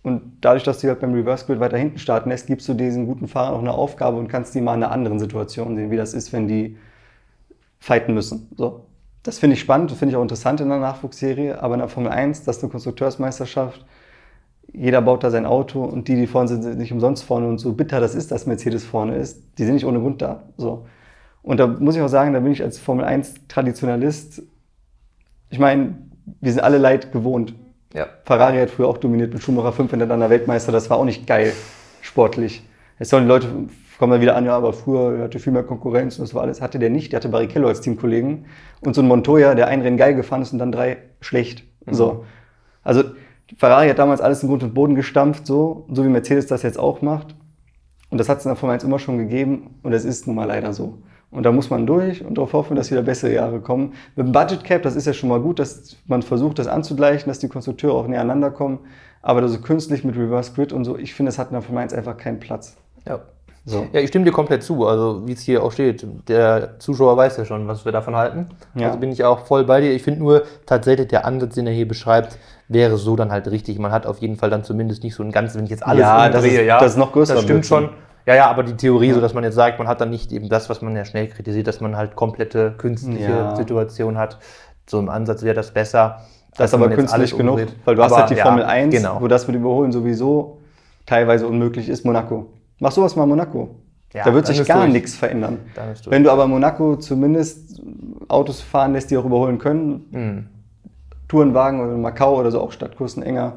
Und 0.03 0.37
dadurch, 0.41 0.63
dass 0.63 0.79
du 0.79 0.89
halt 0.89 0.99
beim 0.99 1.13
Reverse 1.13 1.45
Grid 1.45 1.61
weiter 1.61 1.77
hinten 1.77 1.97
starten 1.97 2.29
lässt, 2.29 2.47
gibst 2.47 2.67
du 2.67 2.73
diesen 2.73 3.07
guten 3.07 3.27
Fahrern 3.27 3.53
auch 3.55 3.59
eine 3.59 3.73
Aufgabe 3.73 4.17
und 4.17 4.27
kannst 4.27 4.53
die 4.53 4.61
mal 4.61 4.75
in 4.75 4.83
einer 4.83 4.91
anderen 4.91 5.17
Situation 5.17 5.75
sehen, 5.75 5.91
wie 5.91 5.97
das 5.97 6.13
ist, 6.13 6.33
wenn 6.33 6.47
die 6.47 6.77
fighten 7.79 8.13
müssen. 8.13 8.49
So. 8.57 8.85
Das 9.23 9.39
finde 9.39 9.53
ich 9.53 9.61
spannend, 9.61 9.91
das 9.91 9.97
finde 9.97 10.11
ich 10.11 10.17
auch 10.17 10.21
interessant 10.21 10.59
in 10.59 10.67
der 10.67 10.79
Nachwuchsserie, 10.79 11.61
aber 11.61 11.75
in 11.75 11.79
der 11.79 11.87
Formel 11.87 12.11
1, 12.11 12.43
das 12.43 12.57
ist 12.57 12.63
eine 12.63 12.71
Konstrukteursmeisterschaft, 12.71 13.85
jeder 14.73 15.01
baut 15.01 15.23
da 15.23 15.31
sein 15.31 15.45
Auto 15.45 15.83
und 15.83 16.09
die, 16.09 16.15
die 16.15 16.27
vorne 16.27 16.49
sind, 16.49 16.63
sind 16.63 16.77
nicht 16.77 16.91
umsonst 16.91 17.23
vorne 17.23 17.47
und 17.47 17.59
so 17.59 17.71
bitter 17.71 18.01
das 18.01 18.15
ist, 18.15 18.31
dass 18.31 18.45
Mercedes 18.45 18.83
vorne 18.83 19.15
ist, 19.15 19.41
die 19.57 19.63
sind 19.63 19.75
nicht 19.75 19.85
ohne 19.85 19.99
Grund 19.99 20.21
da. 20.21 20.43
So. 20.57 20.85
Und 21.41 21.59
da 21.59 21.67
muss 21.67 21.95
ich 21.95 22.01
auch 22.01 22.09
sagen, 22.09 22.33
da 22.33 22.39
bin 22.41 22.51
ich 22.51 22.61
als 22.61 22.79
Formel 22.79 23.05
1 23.05 23.47
Traditionalist, 23.47 24.41
ich 25.49 25.59
meine, 25.59 25.95
wir 26.41 26.51
sind 26.51 26.63
alle 26.63 26.79
Leid 26.79 27.11
gewohnt. 27.11 27.53
Ja. 27.93 28.07
Ferrari 28.25 28.57
hat 28.57 28.69
früher 28.69 28.87
auch 28.87 28.97
dominiert 28.97 29.33
mit 29.33 29.43
Schumacher 29.43 29.71
5 29.71 29.91
hintereinander 29.91 30.29
Weltmeister, 30.29 30.71
das 30.71 30.89
war 30.89 30.97
auch 30.97 31.05
nicht 31.05 31.27
geil 31.27 31.53
sportlich. 32.01 32.67
Jetzt 32.99 33.09
sollen 33.09 33.23
die 33.23 33.29
Leute 33.29 33.47
kommen 33.97 34.11
dann 34.11 34.21
wieder 34.21 34.35
an, 34.35 34.45
ja, 34.45 34.57
aber 34.57 34.73
früher 34.73 35.23
hatte 35.23 35.39
viel 35.39 35.53
mehr 35.53 35.63
Konkurrenz 35.63 36.17
und 36.17 36.23
das 36.23 36.33
war 36.33 36.41
alles. 36.41 36.61
Hatte 36.61 36.79
der 36.79 36.89
nicht, 36.89 37.11
der 37.11 37.17
hatte 37.17 37.29
Barrichello 37.29 37.67
als 37.67 37.81
Teamkollegen 37.81 38.45
und 38.81 38.95
so 38.95 39.01
ein 39.01 39.07
Montoya, 39.07 39.55
der 39.55 39.67
ein 39.67 39.81
Rennen 39.81 39.97
geil 39.97 40.15
gefahren 40.15 40.41
ist 40.41 40.51
und 40.51 40.59
dann 40.59 40.71
drei 40.71 40.97
schlecht. 41.21 41.63
Mhm. 41.85 41.93
So. 41.93 42.25
Also 42.83 43.03
Ferrari 43.57 43.87
hat 43.87 43.99
damals 43.99 44.19
alles 44.19 44.43
in 44.43 44.49
Grund 44.49 44.63
und 44.63 44.73
Boden 44.73 44.95
gestampft, 44.95 45.45
so, 45.45 45.87
so 45.91 46.03
wie 46.03 46.09
Mercedes 46.09 46.47
das 46.47 46.63
jetzt 46.63 46.79
auch 46.79 47.01
macht. 47.01 47.35
Und 48.09 48.17
das 48.17 48.29
hat 48.29 48.39
es 48.39 48.45
in 48.45 48.49
der 48.49 48.55
Formel 48.55 48.73
1 48.73 48.83
immer 48.83 48.99
schon 48.99 49.17
gegeben 49.17 49.79
und 49.83 49.93
es 49.93 50.05
ist 50.05 50.27
nun 50.27 50.35
mal 50.35 50.45
leider 50.45 50.73
so. 50.73 50.99
Und 51.33 51.43
da 51.43 51.51
muss 51.51 51.69
man 51.69 51.87
durch 51.87 52.23
und 52.23 52.37
darauf 52.37 52.53
hoffen, 52.53 52.75
dass 52.75 52.91
wieder 52.91 53.01
bessere 53.01 53.33
Jahre 53.33 53.59
kommen. 53.59 53.93
Mit 54.15 54.27
dem 54.27 54.31
Budget 54.31 54.63
Cap, 54.63 54.83
das 54.83 54.95
ist 54.95 55.07
ja 55.07 55.13
schon 55.13 55.29
mal 55.29 55.39
gut, 55.39 55.59
dass 55.59 55.97
man 56.05 56.21
versucht, 56.21 56.59
das 56.59 56.67
anzugleichen, 56.67 57.27
dass 57.27 57.39
die 57.39 57.47
Konstrukteure 57.47 57.95
auch 57.95 58.07
näher 58.07 58.21
aneinander 58.21 58.51
kommen. 58.51 58.79
Aber 59.23 59.47
so 59.47 59.59
künstlich 59.59 60.03
mit 60.03 60.15
Reverse 60.15 60.53
Grid 60.53 60.71
und 60.73 60.85
so, 60.85 60.97
ich 60.97 61.13
finde, 61.13 61.31
das 61.31 61.39
hat 61.39 61.49
Formel 61.49 61.83
1 61.83 61.93
einfach 61.93 62.17
keinen 62.17 62.39
Platz. 62.39 62.77
Ja. 63.07 63.21
So. 63.65 63.87
Ja, 63.93 64.01
ich 64.01 64.09
stimme 64.09 64.25
dir 64.25 64.31
komplett 64.31 64.61
zu. 64.61 64.85
Also, 64.85 65.25
wie 65.25 65.31
es 65.31 65.41
hier 65.41 65.63
auch 65.63 65.71
steht, 65.71 66.05
der 66.27 66.79
Zuschauer 66.79 67.15
weiß 67.15 67.37
ja 67.37 67.45
schon, 67.45 67.65
was 67.67 67.85
wir 67.85 67.93
davon 67.93 68.13
halten. 68.13 68.49
Ja. 68.75 68.87
Also 68.87 68.99
bin 68.99 69.09
ich 69.09 69.23
auch 69.23 69.45
voll 69.45 69.63
bei 69.63 69.79
dir. 69.79 69.93
Ich 69.93 70.03
finde 70.03 70.19
nur 70.19 70.43
tatsächlich 70.65 71.07
der 71.07 71.25
Ansatz, 71.25 71.55
den 71.55 71.67
er 71.67 71.73
hier 71.73 71.87
beschreibt, 71.87 72.37
wäre 72.67 72.97
so 72.97 73.15
dann 73.15 73.31
halt 73.31 73.49
richtig. 73.49 73.79
Man 73.79 73.93
hat 73.93 74.05
auf 74.05 74.17
jeden 74.17 74.35
Fall 74.35 74.49
dann 74.49 74.65
zumindest 74.65 75.03
nicht 75.03 75.15
so 75.15 75.23
ein 75.23 75.31
ganzes, 75.31 75.57
wenn 75.57 75.63
ich 75.63 75.71
jetzt 75.71 75.85
alles 75.85 76.01
ja, 76.01 76.25
umdrehe, 76.25 76.31
das 76.33 76.45
ist, 76.45 76.65
ja, 76.65 76.79
das 76.79 76.91
ist 76.91 76.97
noch 76.97 77.13
größer. 77.13 77.35
Das 77.35 77.43
stimmt 77.43 77.65
schon. 77.65 77.89
Ja, 78.25 78.35
ja, 78.35 78.49
aber 78.49 78.63
die 78.63 78.75
Theorie, 78.75 79.09
ja. 79.09 79.15
so 79.15 79.21
dass 79.21 79.33
man 79.33 79.43
jetzt 79.43 79.55
sagt, 79.55 79.79
man 79.79 79.87
hat 79.87 79.99
dann 80.01 80.09
nicht 80.09 80.31
eben 80.31 80.49
das, 80.49 80.69
was 80.69 80.81
man 80.81 80.95
ja 80.95 81.05
schnell 81.05 81.27
kritisiert, 81.27 81.67
dass 81.67 81.81
man 81.81 81.97
halt 81.97 82.15
komplette 82.15 82.73
künstliche 82.77 83.29
ja. 83.29 83.55
Situation 83.55 84.17
hat. 84.17 84.39
So 84.89 84.99
im 84.99 85.09
Ansatz 85.09 85.43
wäre 85.43 85.55
das 85.55 85.71
besser. 85.71 86.21
Das 86.55 86.69
ist 86.69 86.73
aber 86.73 86.89
künstlich 86.89 87.35
genug, 87.35 87.59
weil 87.85 87.95
du 87.95 88.03
aber, 88.03 88.11
hast 88.11 88.21
halt 88.21 88.29
die 88.29 88.35
ja, 88.35 88.43
Formel 88.43 88.63
1, 88.63 88.93
genau. 88.93 89.19
wo 89.19 89.27
das 89.27 89.47
mit 89.47 89.55
Überholen 89.55 89.91
sowieso 89.91 90.59
teilweise 91.05 91.47
unmöglich 91.47 91.89
ist, 91.89 92.05
Monaco. 92.05 92.47
Mach 92.79 92.91
sowas 92.91 93.15
mal 93.15 93.25
Monaco. 93.25 93.75
Ja, 94.13 94.25
da 94.25 94.33
wird 94.33 94.45
sich 94.45 94.63
gar 94.65 94.87
nichts 94.87 95.15
verändern. 95.15 95.57
Wenn 96.05 96.23
du 96.23 96.31
aber 96.31 96.45
Monaco 96.45 96.97
zumindest 96.97 97.81
Autos 98.27 98.61
fahren 98.61 98.93
lässt, 98.93 99.09
die 99.09 99.17
auch 99.17 99.25
überholen 99.25 99.57
können, 99.57 100.05
mhm. 100.11 100.47
Tourenwagen 101.27 101.81
oder 101.81 101.97
Macau 101.97 102.39
oder 102.39 102.51
so, 102.51 102.61
auch 102.61 102.71
Stadtkursen 102.71 103.23
enger, 103.23 103.53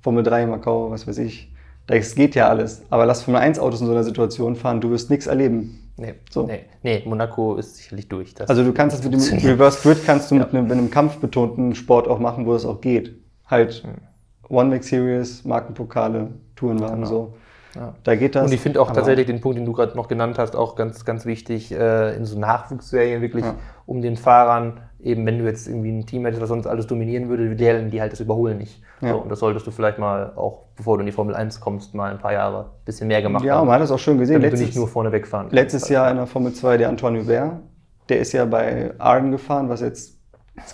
Formel 0.00 0.22
3 0.22 0.46
Macau, 0.46 0.92
was 0.92 1.08
weiß 1.08 1.18
ich, 1.18 1.49
das 1.98 2.14
geht 2.14 2.34
ja 2.34 2.48
alles. 2.48 2.82
Aber 2.90 3.06
lass 3.06 3.22
Formel 3.22 3.40
1 3.40 3.58
Autos 3.58 3.80
in 3.80 3.86
so 3.86 3.92
einer 3.92 4.04
Situation 4.04 4.56
fahren, 4.56 4.80
du 4.80 4.90
wirst 4.90 5.10
nichts 5.10 5.26
erleben. 5.26 5.90
Nee, 5.96 6.14
so. 6.30 6.46
nee, 6.46 6.64
nee, 6.82 7.02
Monaco 7.04 7.56
ist 7.56 7.76
sicherlich 7.76 8.08
durch. 8.08 8.32
Das 8.34 8.48
also 8.48 8.64
du 8.64 8.72
kannst 8.72 8.96
das 8.96 9.04
mit 9.04 9.12
dem 9.12 9.20
Reverse 9.20 9.80
Grid 9.82 10.04
kannst 10.06 10.30
du 10.30 10.36
ja. 10.36 10.42
mit, 10.44 10.54
einem, 10.54 10.62
mit, 10.66 10.72
einem, 10.72 10.90
kampfbetonten 10.90 11.74
Sport 11.74 12.08
auch 12.08 12.18
machen, 12.18 12.46
wo 12.46 12.54
es 12.54 12.64
auch 12.64 12.80
geht. 12.80 13.16
Halt 13.46 13.84
mhm. 13.84 14.00
One-Make-Series, 14.48 15.44
Markenpokale, 15.44 16.28
Tourenwagen 16.56 17.02
genau. 17.02 17.06
so. 17.06 17.34
Ja. 17.74 17.94
Da 18.02 18.16
geht 18.16 18.34
das. 18.34 18.46
Und 18.46 18.52
ich 18.52 18.60
finde 18.60 18.80
auch 18.80 18.90
tatsächlich 18.90 19.26
den 19.26 19.40
Punkt, 19.40 19.58
den 19.58 19.64
du 19.64 19.72
gerade 19.72 19.96
noch 19.96 20.08
genannt 20.08 20.38
hast, 20.38 20.56
auch 20.56 20.76
ganz, 20.76 21.04
ganz 21.04 21.24
wichtig, 21.24 21.72
äh, 21.72 22.16
in 22.16 22.24
so 22.24 22.38
Nachwuchsserien 22.38 23.22
wirklich, 23.22 23.44
ja. 23.44 23.54
um 23.86 24.02
den 24.02 24.16
Fahrern, 24.16 24.80
eben 25.00 25.24
wenn 25.24 25.38
du 25.38 25.44
jetzt 25.44 25.68
irgendwie 25.68 25.90
ein 25.90 26.06
Team 26.06 26.24
hättest, 26.24 26.42
was 26.42 26.48
sonst 26.48 26.66
alles 26.66 26.86
dominieren 26.86 27.28
würde, 27.28 27.54
lernen 27.54 27.90
die 27.90 28.00
halt 28.00 28.12
das 28.12 28.20
Überholen 28.20 28.58
nicht. 28.58 28.82
Ja. 29.00 29.10
So, 29.12 29.18
und 29.18 29.28
das 29.30 29.38
solltest 29.38 29.66
du 29.66 29.70
vielleicht 29.70 29.98
mal 29.98 30.32
auch, 30.36 30.64
bevor 30.76 30.96
du 30.96 31.00
in 31.00 31.06
die 31.06 31.12
Formel 31.12 31.34
1 31.34 31.60
kommst, 31.60 31.94
mal 31.94 32.10
ein 32.10 32.18
paar 32.18 32.32
Jahre 32.32 32.64
ein 32.64 32.84
bisschen 32.84 33.08
mehr 33.08 33.22
gemacht 33.22 33.44
ja, 33.44 33.54
haben. 33.54 33.62
Ja, 33.62 33.64
man 33.66 33.74
hat 33.74 33.82
das 33.82 33.90
auch 33.92 33.98
schön 33.98 34.18
gesehen. 34.18 34.34
Damit 34.34 34.50
letztes, 34.50 34.60
du 34.60 34.66
nicht 34.66 34.76
nur 34.76 34.88
vorne 34.88 35.12
wegfahren 35.12 35.50
Letztes 35.50 35.88
Jahr 35.88 36.10
in 36.10 36.16
der 36.16 36.26
Formel 36.26 36.52
2 36.52 36.76
der 36.76 36.88
Antonio 36.88 37.22
Hubert, 37.22 37.60
der 38.08 38.18
ist 38.18 38.32
ja 38.32 38.44
bei 38.44 38.92
Arden 38.98 39.30
gefahren, 39.30 39.68
was 39.68 39.80
jetzt 39.80 40.18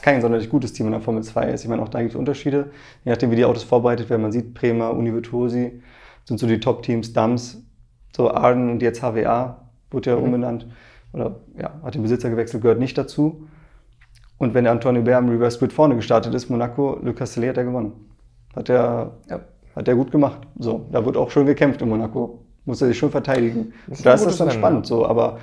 kein 0.02 0.20
sonderlich 0.20 0.48
gutes 0.48 0.72
Team 0.72 0.86
in 0.86 0.92
der 0.92 1.00
Formel 1.00 1.22
2 1.22 1.50
ist. 1.50 1.62
Ich 1.62 1.68
meine, 1.68 1.82
auch 1.82 1.88
da 1.88 2.00
gibt 2.00 2.12
es 2.12 2.16
Unterschiede, 2.16 2.70
je 3.04 3.10
nachdem, 3.10 3.30
wie 3.30 3.36
die 3.36 3.44
Autos 3.44 3.62
vorbereitet 3.62 4.10
werden. 4.10 4.22
Man 4.22 4.32
sieht 4.32 4.54
Bremer, 4.54 4.92
Univirtuosi, 4.92 5.80
sind 6.26 6.38
so 6.38 6.46
die 6.46 6.60
Top-Teams, 6.60 7.12
Dams, 7.12 7.62
so 8.14 8.30
Arden 8.30 8.70
und 8.70 8.82
jetzt 8.82 9.02
HWA, 9.02 9.68
wurde 9.90 10.10
ja 10.10 10.16
mhm. 10.16 10.24
umbenannt, 10.24 10.66
oder 11.12 11.40
ja, 11.58 11.80
hat 11.82 11.94
den 11.94 12.02
Besitzer 12.02 12.28
gewechselt, 12.28 12.62
gehört 12.62 12.78
nicht 12.78 12.98
dazu. 12.98 13.48
Und 14.38 14.52
wenn 14.52 14.64
der 14.64 14.72
Antonio 14.72 15.02
Bär 15.02 15.18
im 15.18 15.28
Reverse 15.30 15.58
Grid 15.58 15.72
vorne 15.72 15.96
gestartet 15.96 16.34
ist, 16.34 16.50
Monaco, 16.50 16.98
Le 17.02 17.14
Castellet 17.14 17.50
hat 17.50 17.58
er 17.58 17.64
gewonnen. 17.64 17.92
Hat 18.54 18.68
er, 18.68 19.12
ja. 19.30 19.40
hat 19.74 19.88
er 19.88 19.94
gut 19.94 20.10
gemacht. 20.10 20.42
So, 20.58 20.86
da 20.92 21.04
wird 21.06 21.16
auch 21.16 21.30
schön 21.30 21.46
gekämpft 21.46 21.80
in 21.80 21.88
Monaco. 21.88 22.44
Muss 22.66 22.82
er 22.82 22.88
sich 22.88 22.98
schon 22.98 23.10
verteidigen. 23.10 23.72
Das 23.86 24.02
da 24.02 24.12
ist 24.12 24.26
das 24.26 24.36
dann 24.36 24.48
Rennen, 24.48 24.58
spannend, 24.58 24.86
so, 24.86 25.06
aber 25.06 25.38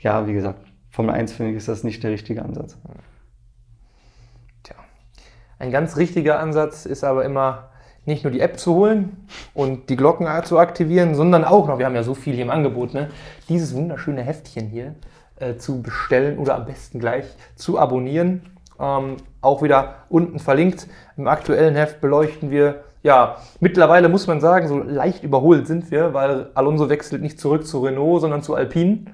ja, 0.00 0.26
wie 0.26 0.32
gesagt, 0.32 0.66
Formel 0.90 1.14
1 1.14 1.32
finde 1.32 1.52
ich, 1.52 1.58
ist 1.58 1.68
das 1.68 1.84
nicht 1.84 2.02
der 2.02 2.10
richtige 2.10 2.42
Ansatz. 2.42 2.78
Tja. 4.62 4.76
Ein 5.58 5.70
ganz 5.70 5.96
richtiger 5.96 6.40
Ansatz 6.40 6.86
ist 6.86 7.04
aber 7.04 7.24
immer, 7.24 7.70
nicht 8.06 8.24
nur 8.24 8.32
die 8.32 8.40
App 8.40 8.58
zu 8.58 8.74
holen 8.74 9.26
und 9.54 9.88
die 9.88 9.96
Glocken 9.96 10.26
zu 10.44 10.58
aktivieren, 10.58 11.14
sondern 11.14 11.44
auch 11.44 11.66
noch, 11.68 11.78
wir 11.78 11.86
haben 11.86 11.94
ja 11.94 12.02
so 12.02 12.14
viel 12.14 12.34
hier 12.34 12.44
im 12.44 12.50
Angebot, 12.50 12.94
ne, 12.94 13.08
dieses 13.48 13.74
wunderschöne 13.74 14.22
Heftchen 14.22 14.66
hier 14.68 14.94
äh, 15.36 15.56
zu 15.56 15.82
bestellen 15.82 16.38
oder 16.38 16.56
am 16.56 16.66
besten 16.66 16.98
gleich 16.98 17.24
zu 17.56 17.78
abonnieren. 17.78 18.42
Ähm, 18.78 19.16
auch 19.40 19.62
wieder 19.62 19.96
unten 20.08 20.38
verlinkt. 20.38 20.88
Im 21.16 21.28
aktuellen 21.28 21.76
Heft 21.76 22.00
beleuchten 22.00 22.50
wir, 22.50 22.82
ja, 23.02 23.36
mittlerweile 23.60 24.08
muss 24.08 24.26
man 24.26 24.40
sagen, 24.40 24.66
so 24.66 24.78
leicht 24.78 25.22
überholt 25.22 25.66
sind 25.66 25.90
wir, 25.90 26.14
weil 26.14 26.50
Alonso 26.54 26.88
wechselt 26.88 27.22
nicht 27.22 27.38
zurück 27.38 27.66
zu 27.66 27.80
Renault, 27.80 28.22
sondern 28.22 28.42
zu 28.42 28.54
Alpine. 28.54 29.06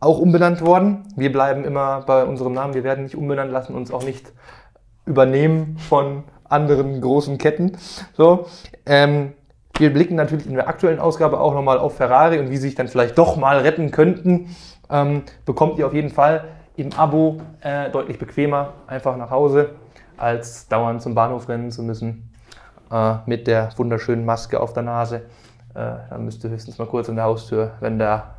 Auch 0.00 0.18
umbenannt 0.18 0.62
worden. 0.62 1.04
Wir 1.14 1.30
bleiben 1.30 1.64
immer 1.64 2.00
bei 2.06 2.24
unserem 2.24 2.54
Namen. 2.54 2.72
Wir 2.72 2.84
werden 2.84 3.04
nicht 3.04 3.16
umbenannt 3.16 3.52
lassen, 3.52 3.74
uns 3.74 3.92
auch 3.92 4.02
nicht 4.02 4.32
übernehmen 5.04 5.76
von 5.78 6.24
anderen 6.50 7.00
großen 7.00 7.38
Ketten. 7.38 7.76
So, 8.12 8.46
ähm, 8.86 9.32
wir 9.76 9.92
blicken 9.92 10.14
natürlich 10.14 10.46
in 10.46 10.54
der 10.54 10.68
aktuellen 10.68 10.98
Ausgabe 10.98 11.40
auch 11.40 11.54
nochmal 11.54 11.78
auf 11.78 11.96
Ferrari 11.96 12.38
und 12.38 12.50
wie 12.50 12.56
sie 12.56 12.68
sich 12.68 12.74
dann 12.74 12.88
vielleicht 12.88 13.16
doch 13.16 13.36
mal 13.36 13.58
retten 13.58 13.90
könnten. 13.90 14.54
Ähm, 14.90 15.22
bekommt 15.46 15.78
ihr 15.78 15.86
auf 15.86 15.94
jeden 15.94 16.10
Fall 16.10 16.44
im 16.76 16.92
Abo 16.92 17.40
äh, 17.60 17.90
deutlich 17.90 18.18
bequemer 18.18 18.74
einfach 18.86 19.16
nach 19.16 19.30
Hause, 19.30 19.70
als 20.16 20.68
dauernd 20.68 21.00
zum 21.00 21.14
Bahnhof 21.14 21.48
rennen 21.48 21.70
zu 21.70 21.82
müssen 21.82 22.30
äh, 22.90 23.14
mit 23.26 23.46
der 23.46 23.70
wunderschönen 23.76 24.24
Maske 24.24 24.60
auf 24.60 24.72
der 24.72 24.82
Nase. 24.82 25.22
Äh, 25.74 25.92
dann 26.10 26.24
müsst 26.24 26.44
ihr 26.44 26.50
höchstens 26.50 26.78
mal 26.78 26.86
kurz 26.86 27.08
in 27.08 27.16
der 27.16 27.24
Haustür, 27.24 27.72
wenn 27.80 27.98
der 27.98 28.34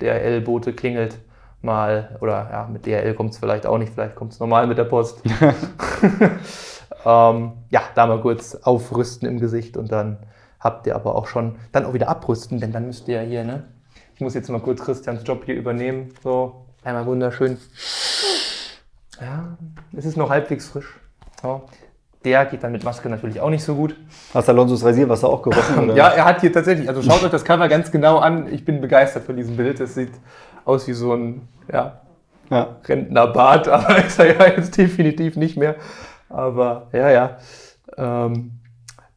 DRL-Bote 0.00 0.72
klingelt, 0.72 1.18
mal, 1.62 2.16
oder 2.20 2.48
ja, 2.50 2.68
mit 2.70 2.86
DRL 2.86 3.14
kommt 3.14 3.32
es 3.32 3.38
vielleicht 3.38 3.66
auch 3.66 3.78
nicht, 3.78 3.92
vielleicht 3.92 4.14
kommt 4.14 4.32
es 4.32 4.40
normal 4.40 4.66
mit 4.66 4.78
der 4.78 4.84
Post. 4.84 5.22
Ähm, 7.06 7.52
ja, 7.70 7.82
da 7.94 8.06
mal 8.06 8.20
kurz 8.20 8.56
aufrüsten 8.56 9.28
im 9.28 9.38
Gesicht 9.38 9.76
und 9.76 9.92
dann 9.92 10.18
habt 10.58 10.88
ihr 10.88 10.96
aber 10.96 11.14
auch 11.14 11.28
schon, 11.28 11.54
dann 11.70 11.84
auch 11.84 11.94
wieder 11.94 12.08
abrüsten, 12.08 12.58
denn 12.58 12.72
dann 12.72 12.86
müsst 12.86 13.06
ihr 13.06 13.22
ja 13.22 13.28
hier, 13.28 13.44
ne? 13.44 13.68
Ich 14.16 14.20
muss 14.20 14.34
jetzt 14.34 14.50
mal 14.50 14.60
kurz 14.60 14.82
Christians 14.82 15.20
Job 15.24 15.44
hier 15.44 15.54
übernehmen. 15.54 16.08
So, 16.24 16.66
einmal 16.82 17.06
wunderschön. 17.06 17.58
Ja, 19.20 19.56
es 19.96 20.04
ist 20.04 20.16
noch 20.16 20.30
halbwegs 20.30 20.68
frisch. 20.68 20.98
So. 21.40 21.62
Der 22.24 22.44
geht 22.46 22.64
dann 22.64 22.72
mit 22.72 22.82
Maske 22.82 23.08
natürlich 23.08 23.40
auch 23.40 23.50
nicht 23.50 23.62
so 23.62 23.76
gut. 23.76 23.94
Hast 24.34 24.48
Alonso's 24.48 24.84
Rasierwasser 24.84 25.28
auch 25.28 25.42
gerochen? 25.42 25.78
Oder? 25.84 25.94
ja, 25.94 26.08
er 26.08 26.24
hat 26.24 26.40
hier 26.40 26.52
tatsächlich, 26.52 26.88
also 26.88 27.02
schaut 27.02 27.22
euch 27.22 27.30
das 27.30 27.44
Cover 27.44 27.68
ganz 27.68 27.92
genau 27.92 28.18
an. 28.18 28.52
Ich 28.52 28.64
bin 28.64 28.80
begeistert 28.80 29.22
von 29.22 29.36
diesem 29.36 29.56
Bild. 29.56 29.78
Es 29.78 29.94
sieht 29.94 30.10
aus 30.64 30.88
wie 30.88 30.92
so 30.92 31.14
ein 31.14 31.46
ja, 31.72 32.00
ja. 32.50 32.76
Rentnerbart, 32.84 33.68
aber 33.68 34.04
ist 34.04 34.18
er 34.18 34.34
ja 34.34 34.46
jetzt 34.56 34.76
definitiv 34.76 35.36
nicht 35.36 35.56
mehr. 35.56 35.76
Aber 36.28 36.88
ja, 36.92 37.10
ja. 37.10 37.38
Ähm, 37.96 38.60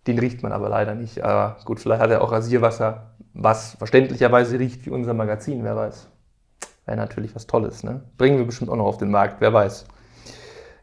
den 0.07 0.19
riecht 0.19 0.43
man 0.43 0.51
aber 0.51 0.69
leider 0.69 0.95
nicht. 0.95 1.23
Aber 1.23 1.57
gut, 1.65 1.79
vielleicht 1.79 2.01
hat 2.01 2.09
er 2.09 2.21
auch 2.21 2.31
Rasierwasser, 2.31 3.11
was 3.33 3.75
verständlicherweise 3.75 4.59
riecht 4.59 4.85
wie 4.85 4.89
unser 4.89 5.13
Magazin, 5.13 5.63
wer 5.63 5.75
weiß. 5.75 6.07
Wäre 6.85 6.97
natürlich 6.97 7.35
was 7.35 7.47
Tolles. 7.47 7.83
Ne? 7.83 8.01
Bringen 8.17 8.37
wir 8.37 8.45
bestimmt 8.45 8.71
auch 8.71 8.75
noch 8.75 8.85
auf 8.85 8.97
den 8.97 9.11
Markt, 9.11 9.41
wer 9.41 9.53
weiß. 9.53 9.85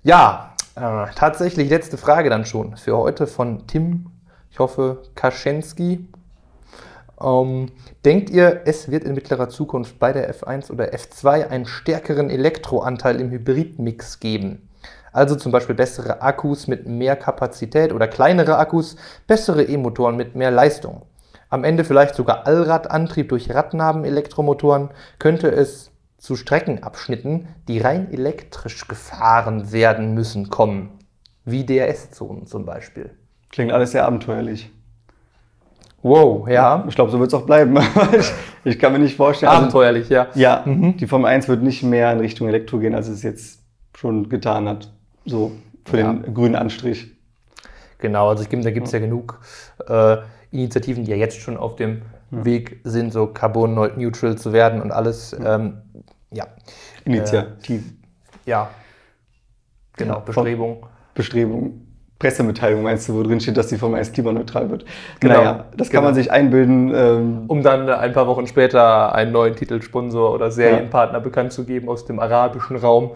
Ja, 0.02 0.54
äh, 0.76 1.06
tatsächlich 1.16 1.68
letzte 1.68 1.96
Frage 1.96 2.30
dann 2.30 2.44
schon 2.44 2.76
für 2.76 2.96
heute 2.96 3.26
von 3.26 3.66
Tim, 3.66 4.10
ich 4.50 4.58
hoffe, 4.58 5.02
Kaschenski. 5.14 6.08
Ähm, 7.20 7.72
denkt 8.04 8.30
ihr, 8.30 8.62
es 8.66 8.90
wird 8.90 9.04
in 9.04 9.14
mittlerer 9.14 9.48
Zukunft 9.48 9.98
bei 9.98 10.12
der 10.12 10.32
F1 10.32 10.70
oder 10.70 10.92
F2 10.94 11.48
einen 11.48 11.66
stärkeren 11.66 12.30
Elektroanteil 12.30 13.20
im 13.20 13.30
Hybridmix 13.30 14.20
geben? 14.20 14.65
Also 15.16 15.34
zum 15.34 15.50
Beispiel 15.50 15.74
bessere 15.74 16.20
Akkus 16.20 16.66
mit 16.66 16.86
mehr 16.86 17.16
Kapazität 17.16 17.94
oder 17.94 18.06
kleinere 18.06 18.58
Akkus, 18.58 18.96
bessere 19.26 19.62
E-Motoren 19.62 20.14
mit 20.14 20.36
mehr 20.36 20.50
Leistung. 20.50 21.06
Am 21.48 21.64
Ende 21.64 21.84
vielleicht 21.84 22.14
sogar 22.14 22.46
Allradantrieb 22.46 23.30
durch 23.30 23.48
Radnaben-Elektromotoren 23.48 24.90
könnte 25.18 25.50
es 25.50 25.90
zu 26.18 26.36
Streckenabschnitten, 26.36 27.48
die 27.66 27.78
rein 27.78 28.12
elektrisch 28.12 28.86
gefahren 28.88 29.72
werden 29.72 30.12
müssen, 30.12 30.50
kommen. 30.50 30.98
Wie 31.46 31.64
DRS-Zonen 31.64 32.46
zum 32.46 32.66
Beispiel. 32.66 33.08
Klingt 33.48 33.72
alles 33.72 33.92
sehr 33.92 34.04
abenteuerlich. 34.04 34.70
Wow, 36.02 36.46
ja. 36.46 36.84
Ich 36.88 36.94
glaube, 36.94 37.10
so 37.10 37.18
wird 37.18 37.28
es 37.28 37.34
auch 37.34 37.46
bleiben. 37.46 37.78
ich, 38.18 38.32
ich, 38.64 38.78
kann 38.78 38.92
mir 38.92 38.98
nicht 38.98 39.16
vorstellen. 39.16 39.48
Also 39.48 39.62
abenteuerlich, 39.62 40.14
also, 40.14 40.38
ja. 40.38 40.58
Ja, 40.58 40.62
mhm. 40.66 40.98
die 40.98 41.06
Formel 41.06 41.30
1 41.30 41.48
wird 41.48 41.62
nicht 41.62 41.82
mehr 41.82 42.12
in 42.12 42.20
Richtung 42.20 42.48
Elektro 42.48 42.78
gehen, 42.80 42.94
als 42.94 43.08
es 43.08 43.22
jetzt 43.22 43.62
schon 43.94 44.28
getan 44.28 44.68
hat. 44.68 44.92
So, 45.26 45.52
für 45.84 45.98
ja. 45.98 46.12
den 46.12 46.34
grünen 46.34 46.54
Anstrich. 46.54 47.12
Genau, 47.98 48.28
also 48.28 48.42
ich, 48.42 48.48
da 48.48 48.70
gibt 48.70 48.86
es 48.86 48.92
ja 48.92 48.98
genug 48.98 49.40
äh, 49.88 50.18
Initiativen, 50.50 51.04
die 51.04 51.10
ja 51.10 51.16
jetzt 51.16 51.40
schon 51.40 51.56
auf 51.56 51.76
dem 51.76 52.02
ja. 52.30 52.44
Weg 52.44 52.80
sind, 52.84 53.12
so 53.12 53.26
Carbon 53.26 53.74
Neutral 53.74 54.36
zu 54.36 54.52
werden 54.52 54.80
und 54.80 54.92
alles. 54.92 55.34
Ähm, 55.44 55.82
ja. 56.30 56.46
Initiativ. 57.04 57.82
Äh, 58.46 58.50
ja. 58.50 58.70
Genau, 59.96 60.20
Bestrebung. 60.20 60.86
Bestrebung. 61.14 61.85
Pressemitteilung 62.18 62.82
meinst 62.82 63.08
du, 63.08 63.14
wo 63.14 63.22
drin 63.22 63.40
steht, 63.40 63.58
dass 63.58 63.66
die 63.66 63.76
Formel 63.76 63.98
1 63.98 64.12
klimaneutral 64.12 64.70
wird. 64.70 64.86
Genau. 65.20 65.34
Naja, 65.34 65.64
das 65.76 65.90
kann 65.90 65.98
genau. 65.98 66.08
man 66.08 66.14
sich 66.14 66.32
einbilden. 66.32 66.92
Ähm, 66.94 67.44
um 67.48 67.62
dann 67.62 67.88
ein 67.90 68.12
paar 68.12 68.26
Wochen 68.26 68.46
später 68.46 69.14
einen 69.14 69.32
neuen 69.32 69.54
Titelsponsor 69.54 70.32
oder 70.32 70.50
Serienpartner 70.50 71.18
ja. 71.18 71.24
bekannt 71.24 71.52
zu 71.52 71.64
geben 71.64 71.90
aus 71.90 72.06
dem 72.06 72.18
arabischen 72.18 72.76
Raum, 72.76 73.10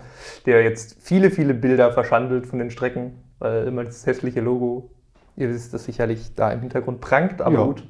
der 0.45 0.63
jetzt 0.63 0.99
viele, 1.01 1.31
viele 1.31 1.55
Bilder 1.55 1.93
verschandelt 1.93 2.47
von 2.47 2.59
den 2.59 2.71
Strecken, 2.71 3.13
weil 3.39 3.67
immer 3.67 3.85
das 3.85 4.05
hässliche 4.05 4.43
Logo, 4.43 4.91
ihr 5.37 5.49
wisst 5.49 5.73
das 5.73 5.85
sicherlich, 5.85 6.35
da 6.35 6.53
im 6.53 6.61
Hintergrund 6.61 7.01
prangt, 7.01 7.41
aber 7.41 7.59
ja. 7.59 7.65
gut. 7.65 7.83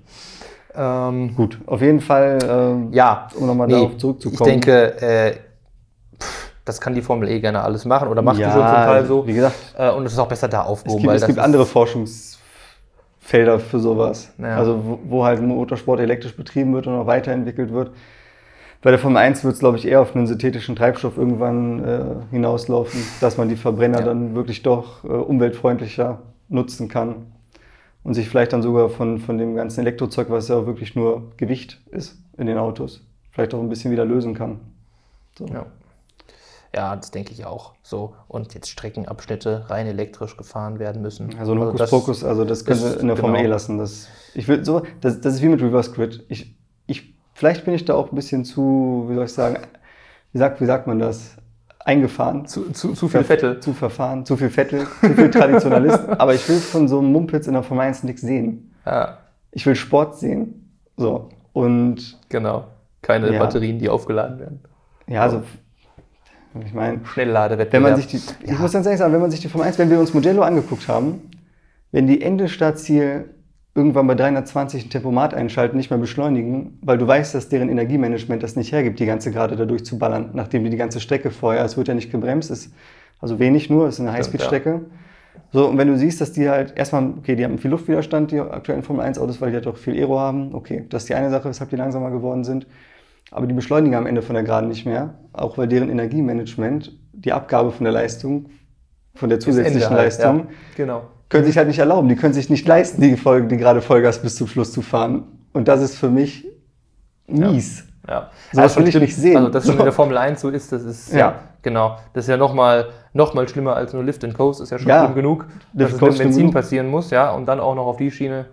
Ähm, 0.72 1.34
gut, 1.34 1.58
auf 1.66 1.82
jeden 1.82 2.00
Fall, 2.00 2.38
ähm, 2.48 2.92
ja, 2.92 3.26
um 3.34 3.48
nochmal 3.48 3.66
nee, 3.66 3.72
darauf 3.72 3.96
zurückzukommen. 3.96 4.48
Ich 4.48 4.60
denke, 4.60 5.02
äh, 5.02 5.32
das 6.70 6.80
kann 6.80 6.94
die 6.94 7.02
Formel 7.02 7.28
E 7.28 7.40
gerne 7.40 7.62
alles 7.62 7.84
machen 7.84 8.08
oder 8.08 8.22
macht 8.22 8.38
ja, 8.38 8.46
die 8.46 8.52
schon 8.52 8.62
zum 8.62 8.74
Teil 8.74 9.04
so. 9.06 9.26
Wie 9.26 9.34
gesagt. 9.34 9.56
Äh, 9.76 9.90
und 9.90 10.06
es 10.06 10.12
ist 10.12 10.18
auch 10.18 10.28
besser 10.28 10.46
da 10.46 10.62
aufgehoben. 10.62 11.04
Es 11.04 11.12
gibt, 11.12 11.22
es 11.22 11.26
gibt 11.26 11.38
andere 11.40 11.66
Forschungsfelder 11.66 13.58
für 13.58 13.80
sowas. 13.80 14.32
Ja. 14.38 14.56
Also 14.56 14.80
wo, 14.84 14.98
wo, 15.04 15.24
halt 15.24 15.42
Motorsport 15.42 15.98
elektrisch 16.00 16.36
betrieben 16.36 16.72
wird 16.72 16.86
und 16.86 16.94
auch 16.94 17.06
weiterentwickelt 17.06 17.72
wird. 17.72 17.90
Bei 18.82 18.90
der 18.90 18.98
Formel 18.98 19.18
1 19.18 19.44
wird 19.44 19.54
es, 19.54 19.60
glaube 19.60 19.76
ich, 19.76 19.86
eher 19.86 20.00
auf 20.00 20.14
einen 20.14 20.26
synthetischen 20.26 20.76
Treibstoff 20.76 21.18
irgendwann 21.18 21.84
äh, 21.84 22.00
hinauslaufen, 22.30 23.02
dass 23.20 23.36
man 23.36 23.48
die 23.48 23.56
Verbrenner 23.56 23.98
ja. 23.98 24.04
dann 24.06 24.34
wirklich 24.34 24.62
doch 24.62 25.04
äh, 25.04 25.08
umweltfreundlicher 25.08 26.18
nutzen 26.48 26.88
kann 26.88 27.26
und 28.04 28.14
sich 28.14 28.28
vielleicht 28.28 28.52
dann 28.52 28.62
sogar 28.62 28.88
von, 28.88 29.18
von 29.18 29.36
dem 29.36 29.54
ganzen 29.56 29.80
Elektrozeug, 29.80 30.30
was 30.30 30.48
ja 30.48 30.66
wirklich 30.66 30.94
nur 30.94 31.32
Gewicht 31.36 31.80
ist 31.90 32.16
in 32.38 32.46
den 32.46 32.56
Autos, 32.56 33.04
vielleicht 33.32 33.52
auch 33.54 33.60
ein 33.60 33.68
bisschen 33.68 33.90
wieder 33.90 34.04
lösen 34.04 34.34
kann. 34.34 34.60
So. 35.36 35.46
Ja. 35.46 35.66
Ja, 36.74 36.94
das 36.94 37.10
denke 37.10 37.32
ich 37.32 37.44
auch. 37.44 37.74
So. 37.82 38.14
Und 38.28 38.54
jetzt 38.54 38.68
Streckenabschnitte 38.68 39.68
rein 39.68 39.86
elektrisch 39.86 40.36
gefahren 40.36 40.78
werden 40.78 41.02
müssen. 41.02 41.36
Also 41.38 41.52
ein 41.52 41.60
Hokuspokus, 41.60 42.22
also 42.22 42.44
das 42.44 42.64
können 42.64 42.80
wir 42.80 43.00
in 43.00 43.08
der 43.08 43.16
Formel 43.16 43.40
E 43.40 43.42
genau. 43.42 43.54
lassen. 43.54 43.78
Das, 43.78 44.08
ich 44.34 44.46
will 44.46 44.64
so, 44.64 44.82
das, 45.00 45.20
das 45.20 45.34
ist 45.34 45.42
wie 45.42 45.48
mit 45.48 45.60
Reverse 45.60 45.90
Grid. 45.90 46.24
Ich, 46.28 46.54
ich, 46.86 47.14
vielleicht 47.34 47.64
bin 47.64 47.74
ich 47.74 47.84
da 47.84 47.94
auch 47.94 48.12
ein 48.12 48.14
bisschen 48.14 48.44
zu, 48.44 49.06
wie 49.08 49.14
soll 49.14 49.24
ich 49.24 49.32
sagen, 49.32 49.58
wie 50.32 50.38
sagt, 50.38 50.60
wie 50.60 50.66
sagt 50.66 50.86
man 50.86 50.98
das? 50.98 51.36
Eingefahren. 51.82 52.46
Zu, 52.46 52.70
zu, 52.72 52.92
zu 52.92 53.08
viel 53.08 53.24
Vettel. 53.24 53.58
Zu 53.58 53.72
verfahren, 53.72 54.24
zu 54.26 54.36
viel 54.36 54.50
Vettel, 54.50 54.86
zu 55.00 55.14
viel 55.14 55.30
Traditionalist. 55.30 56.08
Aber 56.18 56.34
ich 56.34 56.46
will 56.48 56.58
von 56.58 56.86
so 56.86 56.98
einem 56.98 57.10
Mumpitz 57.10 57.46
in 57.46 57.54
der 57.54 57.62
Formel 57.62 57.86
1 57.86 58.04
nichts 58.04 58.20
sehen. 58.20 58.74
Ja. 58.84 59.18
Ich 59.50 59.64
will 59.66 59.74
Sport 59.74 60.18
sehen. 60.18 60.76
So. 60.96 61.30
Und. 61.52 62.18
Genau. 62.28 62.66
Keine 63.02 63.32
ja. 63.32 63.38
Batterien, 63.40 63.78
die 63.78 63.88
aufgeladen 63.88 64.38
werden. 64.38 64.60
Ja, 65.08 65.22
also 65.22 65.42
ich 66.64 66.74
meine, 66.74 67.00
Schnellladewettbewerb. 67.04 67.72
Wenn 67.72 67.82
man 67.82 67.96
sich 67.96 68.06
die, 68.08 68.16
ja. 68.46 68.54
Ich 68.54 68.58
muss 68.58 68.72
ganz 68.72 68.86
ehrlich 68.86 68.98
sagen, 68.98 69.12
wenn 69.12 69.20
man 69.20 69.30
sich 69.30 69.40
die 69.40 69.48
Formel 69.48 69.66
1, 69.66 69.78
wenn 69.78 69.90
wir 69.90 70.00
uns 70.00 70.14
Modello 70.14 70.42
angeguckt 70.42 70.88
haben, 70.88 71.30
wenn 71.92 72.06
die 72.06 72.22
Endestartziel 72.22 73.30
irgendwann 73.74 74.06
bei 74.08 74.16
320 74.16 74.86
ein 74.86 74.90
Tempomat 74.90 75.32
einschalten, 75.32 75.76
nicht 75.76 75.90
mehr 75.90 75.98
beschleunigen, 75.98 76.78
weil 76.82 76.98
du 76.98 77.06
weißt, 77.06 77.34
dass 77.34 77.48
deren 77.48 77.68
Energiemanagement 77.68 78.42
das 78.42 78.56
nicht 78.56 78.72
hergibt, 78.72 78.98
die 78.98 79.06
ganze 79.06 79.30
Gerade 79.30 79.54
dadurch 79.54 79.84
zu 79.84 79.96
ballern, 79.98 80.30
nachdem 80.32 80.64
die 80.64 80.70
die 80.70 80.76
ganze 80.76 80.98
Strecke 81.00 81.30
vorher, 81.30 81.64
es 81.64 81.76
wird 81.76 81.86
ja 81.86 81.94
nicht 81.94 82.10
gebremst, 82.10 82.50
ist 82.50 82.72
also 83.20 83.38
wenig 83.38 83.70
nur, 83.70 83.86
es 83.86 83.94
ist 83.94 84.00
eine 84.00 84.12
Highspeed-Strecke. 84.12 84.70
Ja. 84.70 84.80
So, 85.52 85.68
und 85.68 85.78
wenn 85.78 85.86
du 85.86 85.96
siehst, 85.96 86.20
dass 86.20 86.32
die 86.32 86.48
halt 86.48 86.76
erstmal, 86.76 87.10
okay, 87.18 87.36
die 87.36 87.44
haben 87.44 87.58
viel 87.58 87.70
Luftwiderstand, 87.70 88.32
die 88.32 88.40
aktuellen 88.40 88.82
Formel 88.82 89.04
1 89.04 89.18
Autos, 89.18 89.40
weil 89.40 89.50
die 89.50 89.56
halt 89.56 89.66
auch 89.68 89.76
viel 89.76 89.94
Aero 89.94 90.18
haben, 90.18 90.54
okay, 90.54 90.86
das 90.88 91.02
ist 91.02 91.08
die 91.08 91.14
eine 91.14 91.30
Sache, 91.30 91.48
weshalb 91.48 91.70
die 91.70 91.76
langsamer 91.76 92.10
geworden 92.10 92.42
sind 92.42 92.66
aber 93.30 93.46
die 93.46 93.54
beschleunigen 93.54 93.94
am 93.94 94.06
Ende 94.06 94.22
von 94.22 94.34
der 94.34 94.42
Geraden 94.42 94.68
nicht 94.68 94.86
mehr, 94.86 95.14
auch 95.32 95.58
weil 95.58 95.68
deren 95.68 95.88
Energiemanagement 95.88 96.92
die 97.12 97.32
Abgabe 97.32 97.70
von 97.70 97.84
der 97.84 97.92
Leistung, 97.92 98.50
von 99.14 99.28
der 99.28 99.40
zusätzlichen 99.40 99.90
halt, 99.90 100.04
Leistung, 100.04 100.38
ja, 100.38 100.46
genau. 100.76 101.02
können 101.28 101.44
sich 101.44 101.56
halt 101.56 101.68
nicht 101.68 101.78
erlauben. 101.78 102.08
Die 102.08 102.16
können 102.16 102.34
sich 102.34 102.50
nicht 102.50 102.66
leisten, 102.66 103.00
die, 103.00 103.16
Folge, 103.16 103.48
die 103.48 103.56
gerade 103.56 103.82
Vollgas 103.82 104.20
bis 104.20 104.36
zum 104.36 104.46
Schluss 104.46 104.72
zu 104.72 104.82
fahren. 104.82 105.24
Und 105.52 105.68
das 105.68 105.82
ist 105.82 105.96
für 105.96 106.08
mich 106.08 106.46
mies. 107.26 107.84
Ja. 108.08 108.14
ja. 108.14 108.30
So 108.52 108.60
also 108.60 108.80
will 108.80 108.88
ich 108.88 108.94
nicht 108.98 109.16
sehen. 109.16 109.36
Also, 109.36 109.48
dass 109.50 109.64
es 109.64 109.72
so. 109.72 109.76
in 109.76 109.84
der 109.84 109.92
Formel 109.92 110.16
1 110.16 110.40
so 110.40 110.48
ist, 110.48 110.72
das 110.72 110.84
ist, 110.84 111.12
ja, 111.12 111.18
ja 111.18 111.34
genau. 111.62 111.98
Das 112.12 112.24
ist 112.24 112.28
ja 112.28 112.36
nochmal 112.36 112.88
noch 113.12 113.34
mal 113.34 113.48
schlimmer 113.48 113.76
als 113.76 113.92
nur 113.92 114.04
Lift 114.04 114.24
and 114.24 114.34
Coast, 114.34 114.60
ist 114.60 114.70
ja 114.70 114.78
schon 114.78 114.88
ja, 114.88 115.04
schlimm 115.04 115.14
genug, 115.14 115.46
dass 115.72 115.92
es 115.92 116.00
mit 116.00 116.18
Benzin 116.18 116.50
passieren 116.50 116.88
muss, 116.88 117.10
ja, 117.10 117.32
und 117.32 117.46
dann 117.46 117.60
auch 117.60 117.74
noch 117.74 117.86
auf 117.86 117.96
die 117.96 118.10
Schiene. 118.10 118.46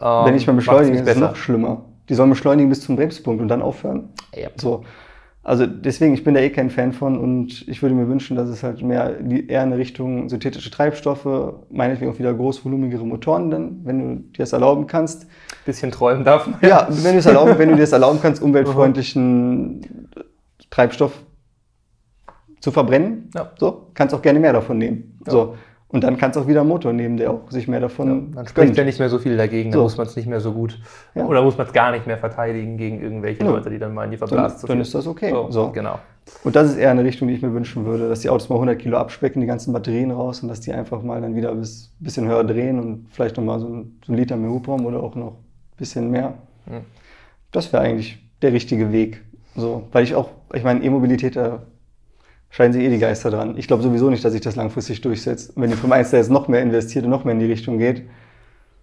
Ähm, 0.00 0.24
Wenn 0.24 0.34
ich 0.36 0.46
mal 0.46 0.52
beschleunige, 0.54 0.98
ist 0.98 1.08
es 1.08 1.16
noch 1.16 1.36
schlimmer. 1.36 1.82
Die 2.08 2.14
sollen 2.14 2.30
beschleunigen 2.30 2.68
bis 2.68 2.80
zum 2.80 2.96
Bremspunkt 2.96 3.40
und 3.42 3.48
dann 3.48 3.62
aufhören. 3.62 4.10
Ja. 4.34 4.48
So. 4.56 4.84
Also 5.42 5.66
deswegen, 5.66 6.12
ich 6.12 6.24
bin 6.24 6.34
da 6.34 6.40
eh 6.40 6.50
kein 6.50 6.68
Fan 6.68 6.92
von 6.92 7.18
und 7.18 7.66
ich 7.68 7.80
würde 7.80 7.94
mir 7.94 8.06
wünschen, 8.06 8.36
dass 8.36 8.50
es 8.50 8.62
halt 8.62 8.82
mehr 8.82 9.18
eher 9.48 9.62
in 9.62 9.72
Richtung 9.72 10.28
synthetische 10.28 10.70
Treibstoffe, 10.70 11.26
meinetwegen 11.70 12.12
auch 12.12 12.18
wieder 12.18 12.34
großvolumigere 12.34 13.06
Motoren, 13.06 13.50
dann, 13.50 13.80
wenn 13.84 13.98
du 13.98 14.16
dir 14.30 14.42
das 14.42 14.52
erlauben 14.52 14.86
kannst. 14.86 15.26
Bisschen 15.64 15.90
träumen 15.90 16.24
darf 16.24 16.46
man. 16.46 16.58
Ja, 16.60 16.86
wenn 16.90 17.12
du 17.12 17.18
es 17.18 17.26
erlauben, 17.26 17.56
wenn 17.56 17.70
du 17.70 17.76
dir 17.76 17.80
das 17.80 17.92
erlauben 17.92 18.18
kannst, 18.20 18.42
umweltfreundlichen 18.42 20.10
Treibstoff 20.68 21.12
zu 22.60 22.70
verbrennen, 22.70 23.30
ja. 23.34 23.50
so, 23.58 23.90
kannst 23.94 24.14
auch 24.14 24.20
gerne 24.22 24.40
mehr 24.40 24.52
davon 24.52 24.76
nehmen. 24.76 25.18
Ja. 25.24 25.32
So. 25.32 25.54
Und 25.90 26.04
dann 26.04 26.18
kannst 26.18 26.36
du 26.36 26.40
auch 26.40 26.46
wieder 26.46 26.60
einen 26.60 26.68
Motor 26.68 26.92
nehmen, 26.92 27.16
der 27.16 27.30
auch 27.30 27.50
sich 27.50 27.66
mehr 27.66 27.80
davon. 27.80 28.08
Ja, 28.08 28.36
dann 28.36 28.46
spricht 28.46 28.76
ja 28.76 28.84
nicht 28.84 28.98
mehr 28.98 29.08
so 29.08 29.18
viel 29.18 29.38
dagegen, 29.38 29.70
dann 29.70 29.78
so. 29.78 29.84
muss 29.84 29.96
man 29.96 30.06
es 30.06 30.16
nicht 30.16 30.28
mehr 30.28 30.40
so 30.40 30.52
gut. 30.52 30.78
Ja. 31.14 31.24
Oder 31.24 31.42
muss 31.42 31.56
man 31.56 31.66
es 31.66 31.72
gar 31.72 31.92
nicht 31.92 32.06
mehr 32.06 32.18
verteidigen 32.18 32.76
gegen 32.76 33.00
irgendwelche 33.00 33.42
ja. 33.42 33.50
Leute, 33.50 33.70
die 33.70 33.78
dann 33.78 33.94
meinen, 33.94 34.10
die 34.10 34.18
verblasst 34.18 34.60
zu 34.60 34.66
Dann 34.66 34.80
ist 34.80 34.94
das 34.94 35.06
okay. 35.06 35.30
So, 35.30 35.50
so, 35.50 35.70
Genau. 35.70 35.98
Und 36.44 36.56
das 36.56 36.70
ist 36.70 36.76
eher 36.76 36.90
eine 36.90 37.04
Richtung, 37.04 37.28
die 37.28 37.34
ich 37.34 37.40
mir 37.40 37.54
wünschen 37.54 37.86
würde, 37.86 38.06
dass 38.06 38.20
die 38.20 38.28
Autos 38.28 38.50
mal 38.50 38.56
100 38.56 38.78
Kilo 38.78 38.98
abspecken, 38.98 39.40
die 39.40 39.46
ganzen 39.46 39.72
Batterien 39.72 40.10
raus 40.10 40.42
und 40.42 40.48
dass 40.48 40.60
die 40.60 40.74
einfach 40.74 41.02
mal 41.02 41.22
dann 41.22 41.34
wieder 41.34 41.50
ein 41.50 41.66
bisschen 42.00 42.28
höher 42.28 42.44
drehen 42.44 42.78
und 42.78 43.06
vielleicht 43.10 43.38
nochmal 43.38 43.58
so 43.60 43.68
ein, 43.68 43.98
so 44.04 44.12
ein 44.12 44.16
Liter 44.16 44.36
mehr 44.36 44.50
Hubraum 44.50 44.84
oder 44.84 45.02
auch 45.02 45.14
noch 45.14 45.32
ein 45.32 45.76
bisschen 45.78 46.10
mehr. 46.10 46.34
Hm. 46.66 46.82
Das 47.50 47.72
wäre 47.72 47.82
eigentlich 47.82 48.18
der 48.42 48.52
richtige 48.52 48.92
Weg. 48.92 49.24
So, 49.56 49.84
weil 49.92 50.04
ich 50.04 50.14
auch, 50.14 50.28
ich 50.52 50.62
meine, 50.62 50.84
E-Mobilität, 50.84 51.34
da 51.34 51.62
scheinen 52.50 52.72
sich 52.72 52.82
eh 52.82 52.88
die 52.88 52.98
Geister 52.98 53.30
dran. 53.30 53.56
Ich 53.56 53.66
glaube 53.66 53.82
sowieso 53.82 54.10
nicht, 54.10 54.24
dass 54.24 54.32
sich 54.32 54.40
das 54.40 54.56
langfristig 54.56 55.00
durchsetzt. 55.00 55.56
Und 55.56 55.62
wenn 55.62 55.70
die 55.70 55.76
Formel 55.76 55.98
1 55.98 56.10
da 56.10 56.16
jetzt 56.16 56.30
noch 56.30 56.48
mehr 56.48 56.62
investiert 56.62 57.04
und 57.04 57.10
noch 57.10 57.24
mehr 57.24 57.34
in 57.34 57.40
die 57.40 57.46
Richtung 57.46 57.78
geht, 57.78 58.04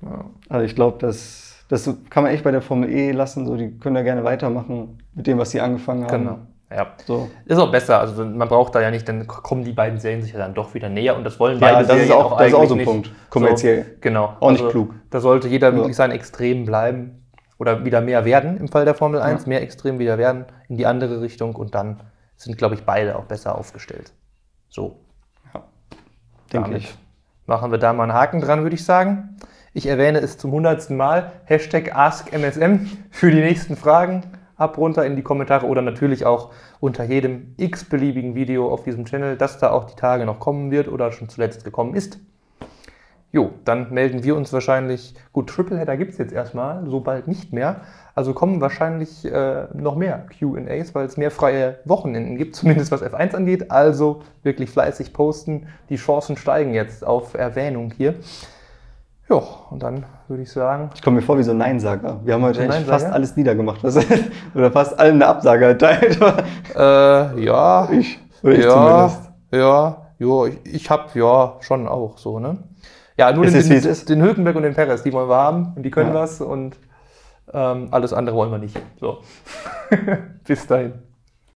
ja. 0.01 0.25
also 0.49 0.65
ich 0.65 0.75
glaube, 0.75 0.97
das, 0.99 1.65
das 1.69 1.89
kann 2.09 2.23
man 2.23 2.31
echt 2.31 2.43
bei 2.43 2.51
der 2.51 2.61
Formel 2.61 2.89
E 2.89 3.11
lassen. 3.11 3.45
So, 3.45 3.55
die 3.55 3.77
können 3.79 3.95
da 3.95 4.01
gerne 4.03 4.23
weitermachen 4.23 4.99
mit 5.13 5.27
dem, 5.27 5.37
was 5.37 5.51
sie 5.51 5.61
angefangen 5.61 6.03
haben. 6.03 6.23
Genau. 6.23 6.39
Ja, 6.71 6.87
so. 7.05 7.29
ist 7.45 7.57
auch 7.57 7.71
besser. 7.71 7.99
Also 7.99 8.25
man 8.25 8.47
braucht 8.47 8.73
da 8.75 8.81
ja 8.81 8.89
nicht, 8.91 9.07
dann 9.07 9.27
kommen 9.27 9.63
die 9.63 9.71
beiden 9.71 9.99
Serien 9.99 10.21
sich 10.23 10.33
ja 10.33 10.39
dann 10.39 10.53
doch 10.53 10.73
wieder 10.73 10.89
näher 10.89 11.15
und 11.15 11.23
das 11.23 11.39
wollen 11.39 11.59
beide 11.59 11.73
ja, 11.73 11.79
das 11.79 11.87
Serien 11.87 12.05
ist 12.05 12.11
auch, 12.11 12.31
auch 12.31 12.37
das 12.37 12.47
ist 12.47 12.53
auch 12.53 12.65
so 12.65 12.73
ein 12.73 12.77
nicht. 12.77 12.87
Punkt. 12.87 13.11
Kommerziell. 13.29 13.83
So, 13.83 13.91
genau. 14.01 14.33
Auch 14.39 14.51
nicht 14.51 14.61
also, 14.61 14.71
klug. 14.71 14.93
Da 15.11 15.19
sollte 15.19 15.47
jeder 15.47 15.69
ja. 15.69 15.75
wirklich 15.75 15.95
sein 15.95 16.11
Extrem 16.11 16.65
bleiben 16.65 17.23
oder 17.59 17.85
wieder 17.85 18.01
mehr 18.01 18.25
werden 18.25 18.57
im 18.57 18.67
Fall 18.67 18.83
der 18.83 18.95
Formel 18.95 19.21
1, 19.21 19.43
ja. 19.43 19.49
mehr 19.49 19.61
Extrem 19.61 19.99
wieder 19.99 20.17
werden 20.17 20.45
in 20.67 20.77
die 20.77 20.85
andere 20.87 21.21
Richtung 21.21 21.55
und 21.55 21.75
dann 21.75 22.01
sind, 22.35 22.57
glaube 22.57 22.75
ich, 22.75 22.83
beide 22.83 23.17
auch 23.17 23.25
besser 23.25 23.57
aufgestellt. 23.57 24.13
So. 24.69 24.99
Ja, 25.53 25.63
denke 26.51 26.77
ich. 26.77 26.95
Machen 27.45 27.71
wir 27.71 27.77
da 27.77 27.93
mal 27.93 28.03
einen 28.03 28.13
Haken 28.13 28.41
dran, 28.41 28.63
würde 28.63 28.75
ich 28.75 28.83
sagen. 28.83 29.37
Ich 29.73 29.85
erwähne 29.87 30.19
es 30.19 30.37
zum 30.37 30.51
hundertsten 30.51 30.97
Mal. 30.97 31.31
Hashtag 31.45 31.95
AskMSM 31.95 32.87
für 33.11 33.31
die 33.31 33.41
nächsten 33.41 33.75
Fragen. 33.75 34.23
ab 34.57 34.77
runter 34.77 35.05
in 35.05 35.15
die 35.15 35.21
Kommentare 35.21 35.65
oder 35.65 35.81
natürlich 35.81 36.25
auch 36.25 36.51
unter 36.79 37.03
jedem 37.03 37.53
x-beliebigen 37.57 38.35
Video 38.35 38.71
auf 38.71 38.83
diesem 38.83 39.05
Channel, 39.05 39.37
das 39.37 39.57
da 39.57 39.71
auch 39.71 39.85
die 39.85 39.95
Tage 39.95 40.25
noch 40.25 40.39
kommen 40.39 40.71
wird 40.71 40.87
oder 40.87 41.11
schon 41.11 41.29
zuletzt 41.29 41.63
gekommen 41.63 41.95
ist. 41.95 42.19
Jo, 43.35 43.51
dann 43.65 43.91
melden 43.91 44.23
wir 44.23 44.33
uns 44.37 44.53
wahrscheinlich. 44.53 45.13
Gut, 45.33 45.49
Tripleheader 45.49 45.97
gibt 45.97 46.13
es 46.13 46.17
jetzt 46.17 46.31
erstmal, 46.31 46.89
so 46.89 47.01
bald 47.01 47.27
nicht 47.27 47.51
mehr. 47.51 47.81
Also 48.13 48.33
kommen 48.33 48.61
wahrscheinlich 48.61 49.25
äh, 49.25 49.65
noch 49.73 49.97
mehr 49.97 50.25
QAs, 50.39 50.95
weil 50.95 51.05
es 51.05 51.17
mehr 51.17 51.31
freie 51.31 51.79
Wochenenden 51.83 52.37
gibt, 52.37 52.55
zumindest 52.55 52.93
was 52.93 53.03
F1 53.03 53.35
angeht. 53.35 53.71
Also 53.71 54.21
wirklich 54.43 54.69
fleißig 54.69 55.11
posten. 55.11 55.67
Die 55.89 55.97
Chancen 55.97 56.37
steigen 56.37 56.73
jetzt 56.73 57.05
auf 57.05 57.33
Erwähnung 57.33 57.91
hier. 57.97 58.15
Ja, 59.27 59.41
und 59.69 59.83
dann 59.83 60.05
würde 60.29 60.43
ich 60.43 60.51
sagen. 60.53 60.91
Ich 60.95 61.01
komme 61.01 61.17
mir 61.17 61.21
vor 61.21 61.37
wie 61.37 61.43
so 61.43 61.51
ein 61.51 61.57
Neinsager. 61.57 62.21
Wir 62.23 62.35
haben 62.35 62.43
heute 62.43 62.61
eigentlich 62.61 62.85
fast 62.85 63.07
alles 63.07 63.35
niedergemacht. 63.35 63.83
Oder 64.55 64.71
fast 64.71 64.97
allen 64.97 65.15
eine 65.15 65.27
Absage 65.27 65.65
erteilt. 65.65 66.17
äh, 66.73 67.43
ja. 67.43 67.89
Ich. 67.91 68.17
Oder 68.43 68.53
ich 68.53 68.63
ja, 68.63 68.69
zumindest. 68.69 69.31
Ja, 69.51 70.11
ja, 70.19 70.45
ich, 70.45 70.73
ich 70.73 70.89
habe 70.89 71.19
ja 71.19 71.57
schon 71.59 71.89
auch 71.89 72.17
so, 72.17 72.39
ne? 72.39 72.59
Ja, 73.17 73.31
nur 73.31 73.45
den, 73.45 73.53
den, 73.53 74.05
den, 74.07 74.21
Hülkenberg 74.21 74.55
und 74.55 74.63
den 74.63 74.73
Perez, 74.73 75.03
die 75.03 75.13
wollen 75.13 75.29
wir 75.29 75.37
haben 75.37 75.73
und 75.75 75.83
die 75.83 75.91
können 75.91 76.13
ja. 76.13 76.15
was 76.15 76.41
und 76.41 76.77
ähm, 77.53 77.87
alles 77.91 78.11
andere 78.11 78.35
wollen 78.35 78.51
wir 78.51 78.57
nicht. 78.57 78.79
So. 78.99 79.21
Bis 80.47 80.67
dahin. 80.67 80.93